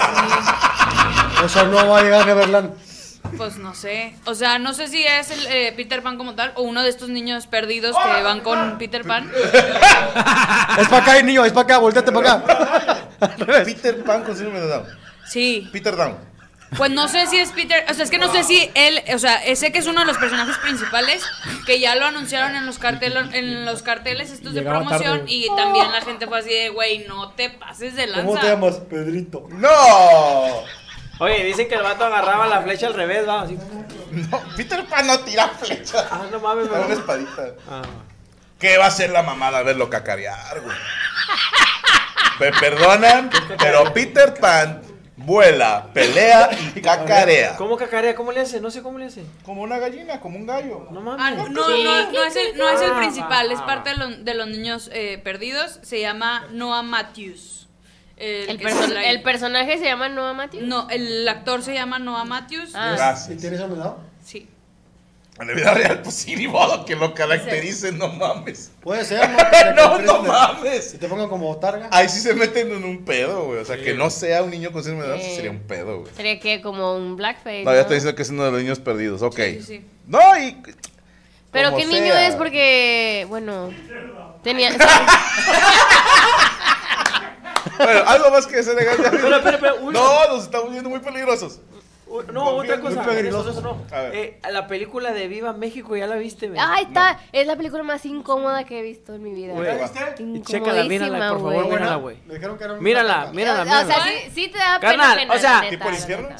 O 1.43 1.49
sea, 1.49 1.63
no 1.63 1.87
va 1.87 1.99
a 1.99 2.03
llegar 2.03 2.25
Neverland. 2.25 2.75
Pues 3.37 3.57
no 3.57 3.73
sé. 3.73 4.15
O 4.25 4.35
sea, 4.35 4.59
no 4.59 4.73
sé 4.73 4.87
si 4.87 5.05
es 5.05 5.31
el 5.31 5.45
eh, 5.47 5.73
Peter 5.75 6.03
Pan 6.03 6.17
como 6.17 6.35
tal 6.35 6.51
o 6.55 6.63
uno 6.63 6.83
de 6.83 6.89
estos 6.89 7.09
niños 7.09 7.47
perdidos 7.47 7.95
que 7.95 8.23
van 8.23 8.41
con 8.41 8.77
Peter 8.77 9.05
Pan. 9.05 9.31
Es 10.77 10.87
para 10.89 11.03
acá, 11.03 11.21
niño, 11.21 11.45
es 11.45 11.53
para 11.53 11.63
acá, 11.63 11.77
volteate 11.77 12.11
para 12.11 12.33
acá. 12.33 13.00
Peter 13.65 14.03
Pan 14.03 14.23
con 14.23 14.35
síndrome 14.35 14.59
de 14.59 14.67
Down. 14.67 14.85
Sí. 15.25 15.69
Peter 15.71 15.95
Down. 15.95 16.31
Pues 16.77 16.89
no 16.89 17.09
sé 17.09 17.27
si 17.27 17.37
es 17.37 17.49
Peter, 17.49 17.85
o 17.89 17.93
sea, 17.93 18.05
es 18.05 18.09
que 18.09 18.17
no 18.17 18.31
sé 18.31 18.45
si 18.45 18.71
él, 18.75 19.01
o 19.13 19.19
sea, 19.19 19.41
sé 19.57 19.73
que 19.73 19.79
es 19.79 19.87
uno 19.87 19.99
de 19.99 20.05
los 20.05 20.17
personajes 20.17 20.57
principales 20.59 21.21
que 21.65 21.81
ya 21.81 21.95
lo 21.95 22.05
anunciaron 22.05 22.55
en 22.55 22.65
los 22.65 22.79
carteles, 22.79 23.25
en 23.33 23.65
los 23.65 23.81
carteles 23.81 24.31
estos 24.31 24.53
de 24.53 24.61
promoción 24.61 25.19
tarde. 25.19 25.25
y 25.27 25.47
también 25.57 25.91
la 25.91 25.99
gente 25.99 26.27
fue 26.27 26.39
así 26.39 26.49
de, 26.49 26.69
güey, 26.69 27.05
no 27.09 27.31
te 27.31 27.49
pases 27.49 27.95
de 27.95 28.07
lanza. 28.07 28.25
¿Cómo 28.25 28.39
te 28.39 28.47
llamas? 28.47 28.75
Pedrito. 28.89 29.47
¡No! 29.49 29.69
Oye, 31.19 31.43
dicen 31.43 31.67
que 31.67 31.75
el 31.75 31.83
vato 31.83 32.05
agarraba 32.05 32.47
la 32.47 32.61
flecha 32.61 32.87
al 32.87 32.93
revés, 32.93 33.27
va, 33.27 33.41
así. 33.41 33.57
No, 34.11 34.41
Peter 34.55 34.85
Pan 34.85 35.07
no 35.07 35.19
tira 35.19 35.49
flecha. 35.49 36.07
Ah, 36.09 36.23
no 36.31 36.39
mames, 36.39 36.67
Era 36.67 36.81
una 36.81 36.93
espadita. 36.93 37.47
Ah. 37.69 37.81
¿Qué 38.57 38.77
va 38.77 38.85
a 38.85 38.91
ser 38.91 39.09
la 39.09 39.23
mamada 39.23 39.61
verlo 39.61 39.89
cacarear, 39.89 40.61
güey? 40.61 40.77
Me 42.39 42.51
perdonan, 42.51 43.29
pero 43.59 43.93
Peter 43.93 44.33
Pan 44.35 44.81
vuela, 45.17 45.87
pelea 45.93 46.49
y 46.75 46.81
cacarea. 46.81 47.55
¿Cómo 47.57 47.77
cacarea? 47.77 48.15
¿Cómo 48.15 48.31
le 48.31 48.39
hace? 48.41 48.59
No 48.59 48.71
sé 48.71 48.81
cómo 48.81 48.97
le 48.97 49.05
hace. 49.05 49.23
Como 49.43 49.61
una 49.61 49.77
gallina, 49.77 50.19
como 50.19 50.37
un 50.37 50.47
gallo. 50.47 50.87
No 50.91 50.99
Ah, 50.99 51.03
mames. 51.03 51.37
no, 51.51 51.69
no, 51.69 52.11
no 52.11 52.23
es 52.25 52.35
el, 52.35 52.57
no 52.57 52.69
es 52.69 52.81
el 52.81 52.91
Ah, 52.91 52.97
principal, 52.97 53.49
ah, 53.49 53.53
es 53.53 53.59
ah. 53.59 53.65
parte 53.65 53.91
de, 53.91 53.97
los- 53.97 54.25
de 54.25 54.33
los 54.33 54.47
niños 54.47 54.89
eh, 54.93 55.19
perdidos. 55.23 55.79
Se 55.83 55.99
llama 55.99 56.47
Noah 56.51 56.81
Matthews. 56.81 57.67
El, 58.17 58.57
que 58.59 58.65
perso- 58.65 58.83
es 58.83 58.89
la- 58.89 59.03
el 59.05 59.21
personaje 59.23 59.77
se 59.79 59.85
llama 59.85 60.07
Noah 60.09 60.33
Matthews. 60.33 60.63
No, 60.63 60.87
el 60.89 61.27
actor 61.27 61.61
se 61.63 61.73
llama 61.73 61.97
Noah 61.99 62.23
Matthews. 62.25 62.71
Ah. 62.75 62.93
Gracias. 62.95 63.37
¿Y 63.37 63.39
tienes 63.39 63.59
amenazado? 63.61 63.99
Sí. 64.23 64.47
En 65.41 65.47
la 65.47 65.53
vida 65.55 65.73
real, 65.73 66.01
pues 66.03 66.15
sí, 66.15 66.35
ni 66.35 66.47
modo 66.47 66.85
que 66.85 66.95
lo 66.95 67.15
caractericen, 67.15 67.97
no 67.97 68.09
mames. 68.09 68.69
Puede 68.81 69.03
ser, 69.03 69.27
¿no? 69.27 69.37
No, 69.75 69.97
te 69.97 70.03
no 70.03 70.21
mames. 70.21 70.93
Y 70.93 70.97
te 70.99 71.07
pongan 71.07 71.29
como 71.29 71.57
targa. 71.57 71.89
Ahí 71.91 72.07
sí 72.09 72.19
se 72.19 72.35
meten 72.35 72.71
en 72.71 72.83
un 72.83 73.03
pedo, 73.03 73.45
güey. 73.45 73.59
O 73.59 73.65
sea, 73.65 73.77
que 73.77 73.95
no 73.95 74.11
sea 74.11 74.43
un 74.43 74.51
niño 74.51 74.71
con 74.71 74.83
síndrome 74.83 75.07
de 75.07 75.13
Down 75.13 75.21
Sí. 75.23 75.35
sería 75.35 75.49
un 75.51 75.61
pedo, 75.61 76.01
güey. 76.01 76.13
Sería 76.15 76.39
que 76.39 76.61
como 76.61 76.95
un 76.95 77.15
blackface. 77.15 77.63
No, 77.63 77.73
ya 77.73 77.81
está 77.81 77.95
diciendo 77.95 78.15
que 78.15 78.21
es 78.21 78.29
uno 78.29 78.45
de 78.45 78.51
los 78.51 78.61
niños 78.61 78.79
perdidos. 78.79 79.23
Ok. 79.23 79.37
Sí, 79.37 79.53
sí, 79.53 79.63
sí. 79.63 79.85
No, 80.05 80.19
y. 80.37 80.61
Pero 81.51 81.71
como 81.71 81.81
qué 81.81 81.87
niño 81.87 82.13
es 82.13 82.35
porque, 82.35 83.25
bueno, 83.27 83.71
tenía... 84.43 84.69
Bueno, 87.77 88.03
algo 88.05 88.31
más 88.31 88.45
que 88.45 88.61
pero, 89.59 89.75
uy. 89.81 89.93
No, 89.93 90.27
nos 90.27 90.43
estamos 90.43 90.71
viendo 90.71 90.89
muy 90.89 90.99
peligrosos. 90.99 91.59
No, 92.33 92.45
otra 92.45 92.79
cosa. 92.79 93.01
Eso, 93.19 93.49
eso 93.49 93.61
no. 93.61 93.77
A 93.95 94.01
ver. 94.01 94.15
Eh, 94.15 94.39
la 94.51 94.67
película 94.67 95.11
de 95.13 95.27
Viva 95.27 95.53
México, 95.53 95.95
¿ya 95.95 96.07
la 96.07 96.15
viste, 96.15 96.47
güey? 96.49 96.59
Ahí 96.59 96.83
está, 96.85 97.19
es 97.31 97.47
la 97.47 97.55
película 97.55 97.83
más 97.83 98.05
incómoda 98.05 98.63
que 98.65 98.79
he 98.79 98.81
visto 98.81 99.15
en 99.15 99.23
mi 99.23 99.33
vida. 99.33 99.53
Güey, 99.53 99.77
¿Viste? 99.81 100.41
Chécala, 100.43 100.83
mírala, 100.83 101.29
por 101.29 101.37
favor, 101.39 101.53
güey. 101.53 101.69
mírala, 101.69 101.95
güey. 101.95 102.17
Me 102.25 102.33
dijeron 102.35 102.57
que 102.57 102.63
era 102.63 102.73
una 102.73 102.81
Mírala, 102.81 103.13
targa. 103.15 103.31
mírala, 103.33 103.61
O 103.61 103.65
sea, 103.65 103.83
mírala. 103.85 104.05
sí, 104.05 104.31
sí 104.33 104.47
te 104.51 104.57
da 104.57 104.79
Carnal, 104.79 105.15
pena, 105.15 105.15
pena, 105.15 105.33
o 105.33 105.37
sea, 105.37 105.53
la 105.53 105.61
neta, 105.61 105.85
¿Tipo 105.91 106.13
el 106.17 106.23
la. 106.23 106.37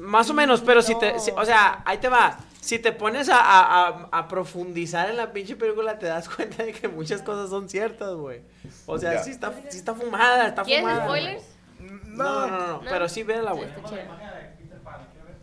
Más 0.00 0.28
o 0.30 0.34
menos, 0.34 0.60
pero 0.60 0.82
si 0.82 0.98
te. 0.98 1.18
si- 1.20 1.30
o 1.30 1.44
sea, 1.44 1.82
ahí 1.84 1.98
te 1.98 2.08
va. 2.08 2.38
Si 2.60 2.78
te 2.78 2.92
pones 2.92 3.28
a, 3.28 3.38
a- 3.40 3.88
a- 3.88 4.08
a 4.10 4.28
profundizar 4.28 5.10
en 5.10 5.18
la 5.18 5.32
pinche 5.32 5.54
película, 5.54 5.98
te 5.98 6.06
das 6.06 6.28
cuenta 6.28 6.62
de 6.64 6.72
que 6.72 6.88
muchas 6.88 7.20
cosas 7.22 7.50
son 7.50 7.68
ciertas, 7.68 8.14
güey. 8.14 8.40
O 8.86 8.98
sea, 8.98 9.22
sí, 9.22 9.30
está, 9.30 9.52
sí 9.68 9.76
está 9.78 9.94
fumada, 9.94 10.48
está 10.48 10.62
¿Quieres 10.62 10.82
fumada. 10.84 11.04
spoilers? 11.04 11.44
No, 11.80 12.24
no, 12.24 12.46
no, 12.48 12.66
no, 12.68 12.80
pero 12.88 13.08
sí, 13.08 13.22
véala, 13.22 13.52
güey. 13.52 13.68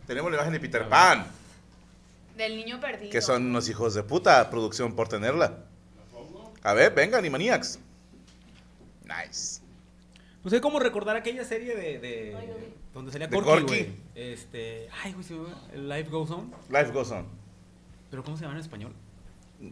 Tenemos 0.06 0.30
la 0.30 0.36
imagen 0.38 0.52
de 0.52 0.60
Peter 0.60 0.88
Pan. 0.88 1.26
Del 2.36 2.56
niño 2.56 2.80
perdido. 2.80 3.10
Que 3.10 3.20
son 3.20 3.46
unos 3.46 3.68
hijos 3.68 3.94
de 3.94 4.02
puta. 4.02 4.48
Producción 4.50 4.94
por 4.94 5.08
tenerla. 5.08 5.58
A 6.62 6.72
ver, 6.74 6.94
vengan, 6.94 7.18
Animaniacs. 7.20 7.78
Nice. 9.04 9.60
No 10.44 10.50
sé 10.50 10.60
cómo 10.60 10.78
recordar 10.78 11.16
aquella 11.16 11.44
serie 11.44 11.74
de. 11.76 11.98
de 11.98 12.36
donde 12.94 13.10
salía 13.12 13.28
Corky, 13.28 13.48
Corky. 13.48 13.64
güey. 13.66 13.92
Este. 14.14 14.88
Ay, 15.02 15.12
güey, 15.12 15.24
se 15.24 15.34
me 15.34 15.44
va- 15.44 15.58
el 15.72 15.88
Life 15.88 16.10
Goes 16.10 16.30
On. 16.30 16.52
Life 16.68 16.90
goes 16.92 17.10
on. 17.10 17.26
¿Pero 18.10 18.22
cómo 18.22 18.36
se 18.36 18.42
llama 18.42 18.54
en 18.54 18.60
español? 18.60 18.92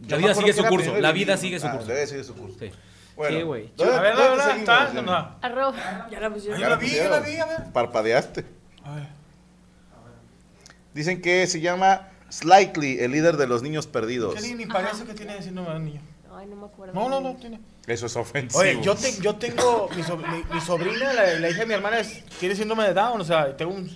La 0.07 0.17
vida 0.17 0.33
sigue 0.33 0.53
su 0.53 0.63
curso. 0.65 0.97
La 0.97 1.11
vida 1.11 1.37
sigue 1.37 1.59
su 1.59 1.69
curso. 1.69 1.87
La 1.87 1.93
vida 1.95 2.07
sigue 2.07 2.23
su 2.23 2.35
curso. 2.35 2.57
Sí. 2.59 2.71
Bueno, 3.15 3.37
Sí, 3.37 3.43
güey. 3.43 3.71
¿dónde- 3.75 3.93
A 3.95 4.01
ver, 4.01 4.15
dónde 4.15 4.59
está, 4.59 4.93
no, 4.93 5.01
no. 5.01 5.35
Arroba. 5.41 6.07
Ya 6.09 6.19
la 6.19 6.29
pusieron. 6.33 6.59
Ya 6.59 6.69
la 6.69 6.75
vi, 6.77 6.89
ya 6.89 7.09
la 7.09 7.19
vi, 7.19 7.35
a 7.37 7.45
ver. 7.45 7.73
Parpadeaste. 7.73 8.45
A 8.83 8.95
ver. 8.95 9.07
Dicen 10.93 11.21
que 11.21 11.47
se 11.47 11.61
llama 11.61 12.09
Slightly, 12.29 12.99
el 12.99 13.11
líder 13.11 13.37
de 13.37 13.47
los 13.47 13.61
niños 13.63 13.87
perdidos. 13.87 14.35
¿Qué 14.35 14.55
ni, 14.55 14.65
parece 14.65 15.03
que 15.05 15.13
tiene 15.13 15.41
síndrome 15.41 15.73
de 15.73 15.79
niño? 15.79 16.01
Ay, 16.35 16.47
no 16.47 16.55
me 16.55 16.65
acuerdo. 16.65 16.93
No, 16.93 17.09
no, 17.09 17.19
no, 17.21 17.35
tiene. 17.35 17.59
Eso 17.87 18.05
es 18.05 18.15
ofensivo. 18.15 18.59
Oye, 18.61 18.79
yo, 18.81 18.95
te- 18.95 19.19
yo 19.21 19.35
tengo, 19.35 19.89
mi, 19.95 20.03
so- 20.03 20.17
mi- 20.17 20.43
mi 20.53 20.61
sobrina, 20.61 21.11
la, 21.13 21.33
la 21.39 21.49
hija 21.49 21.59
de 21.61 21.65
mi 21.65 21.73
hermana, 21.73 21.99
es- 21.99 22.23
tiene 22.39 22.55
síndrome 22.55 22.83
de 22.85 22.93
Down, 22.93 23.19
o 23.19 23.23
sea, 23.23 23.55
tengo 23.57 23.73
un, 23.73 23.89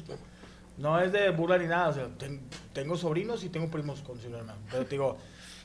no 0.77 0.99
es 0.99 1.11
de 1.11 1.29
burla 1.31 1.57
ni 1.57 1.67
nada, 1.67 1.89
o 1.89 1.93
sea, 1.93 2.07
ten- 2.17 2.41
tengo 2.73 2.97
sobrinos 2.97 3.43
y 3.43 3.49
tengo 3.49 3.69
primos 3.69 4.01
con 4.01 4.19
síndrome 4.19 4.43
de 4.45 4.49
Down. 4.51 4.63
Pero 4.71 4.83
te 4.83 4.89
digo, 4.91 5.17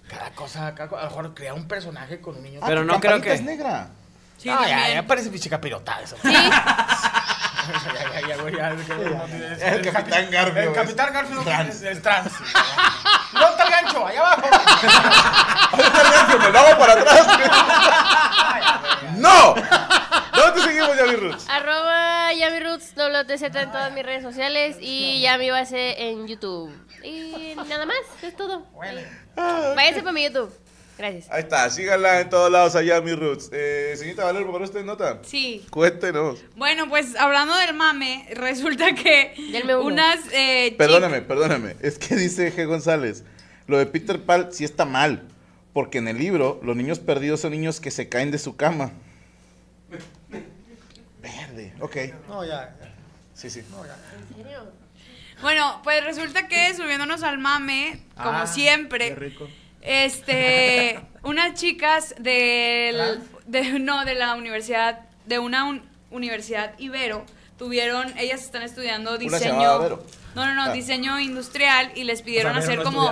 cada 0.08 0.30
cosa, 0.32 0.74
cada 0.74 0.88
co- 0.88 0.96
a 0.96 1.04
lo 1.04 1.08
mejor 1.10 1.34
crear 1.34 1.54
un 1.54 1.66
personaje 1.66 2.20
con 2.20 2.36
un 2.36 2.42
niño. 2.44 2.60
Ah, 2.62 2.66
Pero 2.68 2.84
no 2.84 3.00
creo 3.00 3.20
que- 3.20 3.32
es 3.34 3.42
negra. 3.42 3.90
Sí, 4.38 4.48
ah, 4.48 4.64
ya, 4.66 4.94
ya 4.94 5.06
parece 5.06 5.28
pinche 5.28 5.50
capirotada 5.50 6.00
eso. 6.02 6.16
Sí, 6.22 6.28
no 8.36 8.48
El 9.66 9.92
Capitán 9.92 10.30
Garfio 10.30 10.62
El 10.62 10.72
Capitán 10.72 11.12
Garfio 11.12 11.40
es, 11.40 12.02
trans. 12.02 12.32
¿Dónde 13.32 13.48
está 13.50 13.64
el 13.64 13.70
gancho? 13.70 14.06
Allá 14.06 14.20
abajo. 14.20 14.42
Ahí 15.72 15.80
está 15.80 16.02
el 16.02 16.10
gancho, 16.12 16.38
me 16.38 16.50
lo 16.50 16.58
hago 16.58 16.78
para 16.78 16.92
atrás. 16.94 17.26
¡No! 19.16 19.54
¿Dónde 20.34 20.62
seguimos, 20.62 20.96
Yavi 20.96 21.16
Roots? 21.16 21.48
arroba 21.48 22.32
Yami 22.32 22.60
Roots, 22.60 22.94
WTZ 22.96 23.42
en 23.42 23.72
todas 23.72 23.92
mis 23.92 24.04
redes 24.04 24.22
sociales 24.22 24.76
y 24.80 25.20
Yami 25.20 25.50
Base 25.50 26.10
en 26.10 26.26
YouTube. 26.26 26.72
Y 27.04 27.54
nada 27.68 27.86
más, 27.86 27.96
es 28.22 28.36
todo. 28.36 28.66
Váyanse 29.36 30.02
para 30.02 30.12
mi 30.12 30.24
YouTube. 30.24 30.52
Gracias. 31.00 31.28
Ahí 31.30 31.40
está, 31.40 31.70
síganla 31.70 32.20
en 32.20 32.28
todos 32.28 32.52
lados 32.52 32.76
a 32.76 32.82
Yavi 32.82 33.14
Roots. 33.14 33.48
Eh, 33.54 33.94
señorita 33.96 34.22
Valero, 34.24 34.50
¿por 34.50 34.58
qué 34.60 34.64
usted 34.64 34.84
nota? 34.84 35.20
Sí. 35.22 35.64
Cuéntenos. 35.70 36.40
Bueno, 36.56 36.90
pues 36.90 37.16
hablando 37.16 37.56
del 37.56 37.72
mame, 37.74 38.26
resulta 38.34 38.94
que 38.94 39.32
unas 39.82 40.18
eh, 40.30 40.74
Perdóname, 40.76 41.22
perdóname. 41.22 41.76
Es 41.80 41.96
que 41.98 42.16
dice 42.16 42.54
G. 42.54 42.66
González, 42.66 43.24
lo 43.66 43.78
de 43.78 43.86
Peter 43.86 44.20
Pan 44.20 44.48
sí 44.52 44.64
está 44.64 44.84
mal, 44.84 45.22
porque 45.72 45.96
en 45.96 46.08
el 46.08 46.18
libro 46.18 46.60
los 46.62 46.76
niños 46.76 46.98
perdidos 46.98 47.40
son 47.40 47.52
niños 47.52 47.80
que 47.80 47.90
se 47.90 48.10
caen 48.10 48.30
de 48.30 48.38
su 48.38 48.56
cama. 48.56 48.92
Verde, 51.22 51.72
ok. 51.80 51.96
No, 52.28 52.44
ya. 52.44 52.76
ya. 52.78 52.94
Sí, 53.32 53.48
sí. 53.48 53.60
¿En 53.60 54.36
serio? 54.36 54.70
Bueno, 55.40 55.80
pues 55.82 56.04
resulta 56.04 56.46
que 56.46 56.74
subiéndonos 56.74 57.22
al 57.22 57.38
mame, 57.38 58.02
como 58.16 58.40
Ah, 58.40 58.46
siempre, 58.46 59.08
Qué 59.08 59.14
rico. 59.14 59.48
Este, 59.80 61.00
unas 61.22 61.54
chicas 61.54 62.14
del, 62.18 63.20
de, 63.46 63.78
no, 63.78 64.04
de 64.04 64.14
la 64.14 64.34
universidad, 64.34 65.00
de 65.26 65.38
una 65.38 65.64
un- 65.64 65.82
universidad 66.10 66.72
Ibero, 66.78 67.24
tuvieron, 67.58 68.12
ellas 68.18 68.42
están 68.42 68.62
estudiando 68.62 69.18
diseño, 69.18 69.78
no, 70.34 70.46
no, 70.46 70.54
no, 70.54 70.62
Ah. 70.64 70.72
diseño 70.72 71.18
industrial 71.20 71.92
y 71.94 72.04
les 72.04 72.22
pidieron 72.22 72.56
hacer 72.56 72.78
no 72.78 72.84
como 72.84 73.10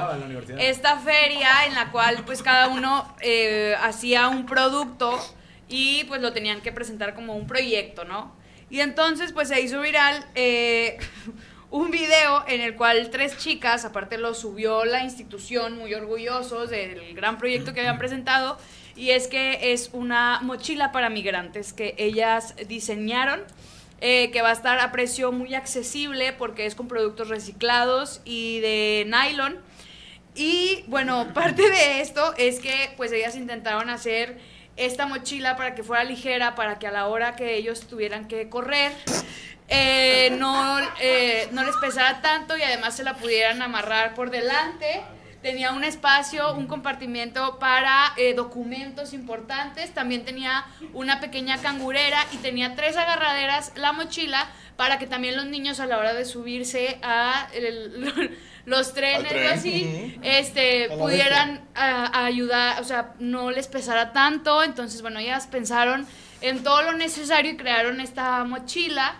esta 0.58 0.98
feria 0.98 1.66
en 1.66 1.74
la 1.74 1.90
cual 1.90 2.22
pues 2.24 2.42
cada 2.42 2.68
uno 2.68 3.14
eh, 3.20 3.74
hacía 3.82 4.28
un 4.28 4.46
producto 4.46 5.18
y 5.68 6.04
pues 6.04 6.22
lo 6.22 6.32
tenían 6.32 6.60
que 6.60 6.72
presentar 6.72 7.14
como 7.14 7.34
un 7.34 7.46
proyecto, 7.46 8.04
¿no? 8.04 8.34
Y 8.70 8.80
entonces 8.80 9.32
pues 9.32 9.48
se 9.48 9.60
hizo 9.60 9.80
viral 9.80 10.24
eh, 10.34 10.98
un 11.70 11.90
video 11.90 12.44
en 12.48 12.60
el 12.60 12.76
cual 12.76 13.10
tres 13.10 13.36
chicas, 13.36 13.84
aparte 13.84 14.18
lo 14.18 14.34
subió 14.34 14.84
la 14.84 15.04
institución, 15.04 15.76
muy 15.76 15.92
orgullosos 15.94 16.70
del 16.70 17.14
gran 17.14 17.38
proyecto 17.38 17.74
que 17.74 17.80
habían 17.80 17.98
presentado, 17.98 18.58
y 18.96 19.10
es 19.10 19.28
que 19.28 19.72
es 19.72 19.90
una 19.92 20.40
mochila 20.42 20.92
para 20.92 21.10
migrantes 21.10 21.72
que 21.72 21.94
ellas 21.98 22.54
diseñaron. 22.68 23.42
eh, 24.00 24.30
que 24.30 24.42
va 24.42 24.50
a 24.50 24.52
estar 24.52 24.78
a 24.78 24.92
precio 24.92 25.32
muy 25.32 25.54
accesible 25.54 26.32
porque 26.32 26.66
es 26.66 26.74
con 26.74 26.86
productos 26.86 27.28
reciclados 27.28 28.20
y 28.24 28.60
de 28.60 29.06
nylon. 29.08 29.58
Y 30.34 30.84
bueno, 30.86 31.28
parte 31.34 31.68
de 31.68 32.00
esto 32.00 32.32
es 32.36 32.60
que 32.60 32.90
pues 32.96 33.10
ellas 33.12 33.36
intentaron 33.36 33.90
hacer 33.90 34.38
esta 34.76 35.06
mochila 35.06 35.56
para 35.56 35.74
que 35.74 35.82
fuera 35.82 36.04
ligera, 36.04 36.54
para 36.54 36.78
que 36.78 36.86
a 36.86 36.92
la 36.92 37.08
hora 37.08 37.34
que 37.34 37.56
ellos 37.56 37.88
tuvieran 37.88 38.28
que 38.28 38.48
correr, 38.48 38.92
eh, 39.68 40.30
no, 40.38 40.78
eh, 41.00 41.48
no 41.52 41.62
les 41.64 41.76
pesara 41.76 42.20
tanto 42.22 42.56
y 42.56 42.62
además 42.62 42.96
se 42.96 43.04
la 43.04 43.14
pudieran 43.14 43.60
amarrar 43.62 44.14
por 44.14 44.30
delante. 44.30 45.02
Tenía 45.42 45.70
un 45.72 45.84
espacio, 45.84 46.52
un 46.54 46.66
compartimiento 46.66 47.58
para 47.60 48.12
eh, 48.16 48.34
documentos 48.34 49.12
importantes. 49.12 49.94
También 49.94 50.24
tenía 50.24 50.66
una 50.94 51.20
pequeña 51.20 51.58
cangurera 51.58 52.18
y 52.32 52.38
tenía 52.38 52.74
tres 52.74 52.96
agarraderas 52.96 53.72
la 53.76 53.92
mochila 53.92 54.48
para 54.76 54.98
que 54.98 55.06
también 55.06 55.36
los 55.36 55.46
niños 55.46 55.78
a 55.80 55.86
la 55.86 55.98
hora 55.98 56.12
de 56.14 56.24
subirse 56.24 56.98
a 57.02 57.48
el- 57.54 58.36
los 58.64 58.92
trenes 58.94 59.28
tren. 59.28 59.46
o 59.46 59.54
así, 59.54 60.18
este, 60.22 60.88
pudieran 60.98 61.62
a- 61.76 62.06
a 62.06 62.24
ayudar, 62.26 62.80
o 62.80 62.84
sea, 62.84 63.14
no 63.20 63.50
les 63.52 63.68
pesara 63.68 64.12
tanto. 64.12 64.64
Entonces, 64.64 65.02
bueno, 65.02 65.20
ellas 65.20 65.46
pensaron 65.46 66.04
en 66.40 66.64
todo 66.64 66.82
lo 66.82 66.92
necesario 66.94 67.52
y 67.52 67.56
crearon 67.56 68.00
esta 68.00 68.42
mochila. 68.44 69.14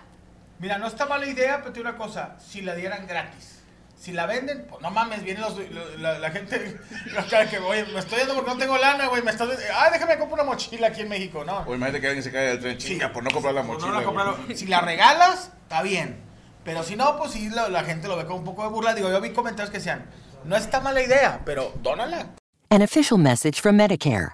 Mira, 0.58 0.78
no 0.78 0.86
está 0.88 1.06
mala 1.06 1.26
idea, 1.26 1.58
pero 1.58 1.72
te 1.72 1.80
digo 1.80 1.88
una 1.88 1.98
cosa, 1.98 2.36
si 2.44 2.62
la 2.62 2.74
dieran 2.74 3.06
gratis. 3.06 3.54
Si 3.98 4.12
la 4.12 4.26
venden, 4.26 4.64
pues 4.68 4.80
no 4.80 4.90
mames, 4.92 5.24
vienen 5.24 5.42
los, 5.42 5.56
lo- 5.56 5.96
la, 5.98 6.18
la 6.20 6.30
gente 6.30 6.78
que, 7.50 7.58
oye, 7.58 7.84
me 7.92 7.98
estoy 7.98 8.18
yendo 8.20 8.34
porque 8.34 8.50
no 8.52 8.56
tengo 8.56 8.78
lana, 8.78 9.06
güey, 9.08 9.22
me 9.22 9.30
estás... 9.32 9.48
Ah, 9.74 9.88
déjame 9.92 10.16
comprar 10.18 10.40
una 10.40 10.44
mochila 10.52 10.88
aquí 10.88 11.00
en 11.02 11.08
México, 11.08 11.44
¿no. 11.44 11.58
O 11.66 11.74
imagínate 11.74 12.00
que 12.00 12.06
alguien 12.06 12.22
se 12.22 12.30
cae 12.30 12.46
del 12.48 12.60
tren, 12.60 12.78
chinga, 12.78 13.12
por 13.12 13.22
no 13.24 13.30
comprar 13.30 13.54
la 13.54 13.62
Por 13.62 13.70
no 13.80 13.86
mochila. 13.88 14.00
la 14.00 14.04
güey. 14.04 14.06
compraron. 14.26 14.56
Si 14.56 14.66
la 14.66 14.80
regalas, 14.80 15.50
está 15.62 15.82
bien. 15.82 16.20
Pero 16.64 16.82
si 16.84 16.94
no, 16.96 17.16
pues 17.18 17.32
sí, 17.32 17.48
la, 17.50 17.68
la 17.68 17.82
gente 17.84 18.06
lo 18.08 18.16
ve 18.16 18.24
con 18.26 18.36
un 18.38 18.44
poco 18.44 18.62
de 18.62 18.68
burla. 18.68 18.94
Digo, 18.94 19.10
yo 19.10 19.20
vi 19.20 19.30
comentarios 19.32 19.70
que 19.70 19.78
decían, 19.78 20.06
no 20.44 20.56
está 20.56 20.80
mala 20.80 21.02
idea, 21.02 21.40
pero 21.44 21.72
dónala. 21.82 22.34
An 22.70 22.82
official 22.82 23.18
message 23.18 23.60
from 23.60 23.76
Medicare. 23.76 24.32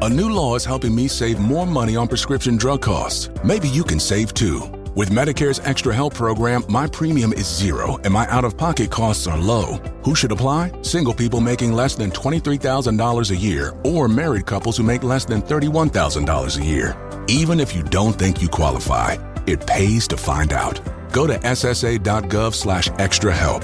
A 0.00 0.08
new 0.08 0.28
law 0.30 0.56
is 0.56 0.64
helping 0.66 0.94
me 0.94 1.08
save 1.08 1.38
more 1.38 1.66
money 1.66 1.94
on 1.96 2.08
prescription 2.08 2.56
drug 2.56 2.80
costs. 2.82 3.28
Maybe 3.44 3.68
you 3.68 3.84
can 3.84 4.00
save 4.00 4.32
too. 4.32 4.81
With 4.94 5.08
Medicare's 5.08 5.58
Extra 5.60 5.94
Help 5.94 6.12
program, 6.12 6.64
my 6.68 6.86
premium 6.86 7.32
is 7.32 7.46
zero 7.48 7.98
and 8.04 8.12
my 8.12 8.26
out 8.28 8.44
of 8.44 8.58
pocket 8.58 8.90
costs 8.90 9.26
are 9.26 9.38
low. 9.38 9.78
Who 10.04 10.14
should 10.14 10.32
apply? 10.32 10.70
Single 10.82 11.14
people 11.14 11.40
making 11.40 11.72
less 11.72 11.94
than 11.94 12.10
$23,000 12.10 13.30
a 13.30 13.36
year 13.36 13.72
or 13.84 14.06
married 14.06 14.44
couples 14.44 14.76
who 14.76 14.82
make 14.82 15.02
less 15.02 15.24
than 15.24 15.40
$31,000 15.40 16.58
a 16.58 16.64
year. 16.64 16.94
Even 17.26 17.58
if 17.58 17.74
you 17.74 17.82
don't 17.82 18.18
think 18.18 18.42
you 18.42 18.50
qualify, 18.50 19.16
it 19.46 19.66
pays 19.66 20.06
to 20.08 20.18
find 20.18 20.52
out. 20.52 20.78
Go 21.10 21.26
to 21.26 21.38
ssa.gov 21.38 22.52
slash 22.52 22.90
extra 22.98 23.34
help. 23.34 23.62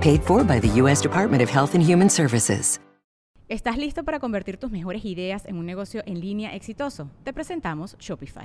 Paid 0.00 0.22
for 0.22 0.44
by 0.44 0.60
the 0.60 0.68
U.S. 0.82 1.00
Department 1.00 1.42
of 1.42 1.50
Health 1.50 1.74
and 1.74 1.82
Human 1.82 2.08
Services. 2.08 2.78
¿Estás 3.48 3.76
listo 3.76 4.04
para 4.04 4.20
convertir 4.20 4.56
tus 4.58 4.70
mejores 4.70 5.04
ideas 5.04 5.44
en 5.46 5.56
un 5.56 5.66
negocio 5.66 6.04
en 6.06 6.20
línea 6.20 6.54
exitoso? 6.54 7.10
Te 7.24 7.32
presentamos 7.32 7.96
Shopify. 7.98 8.44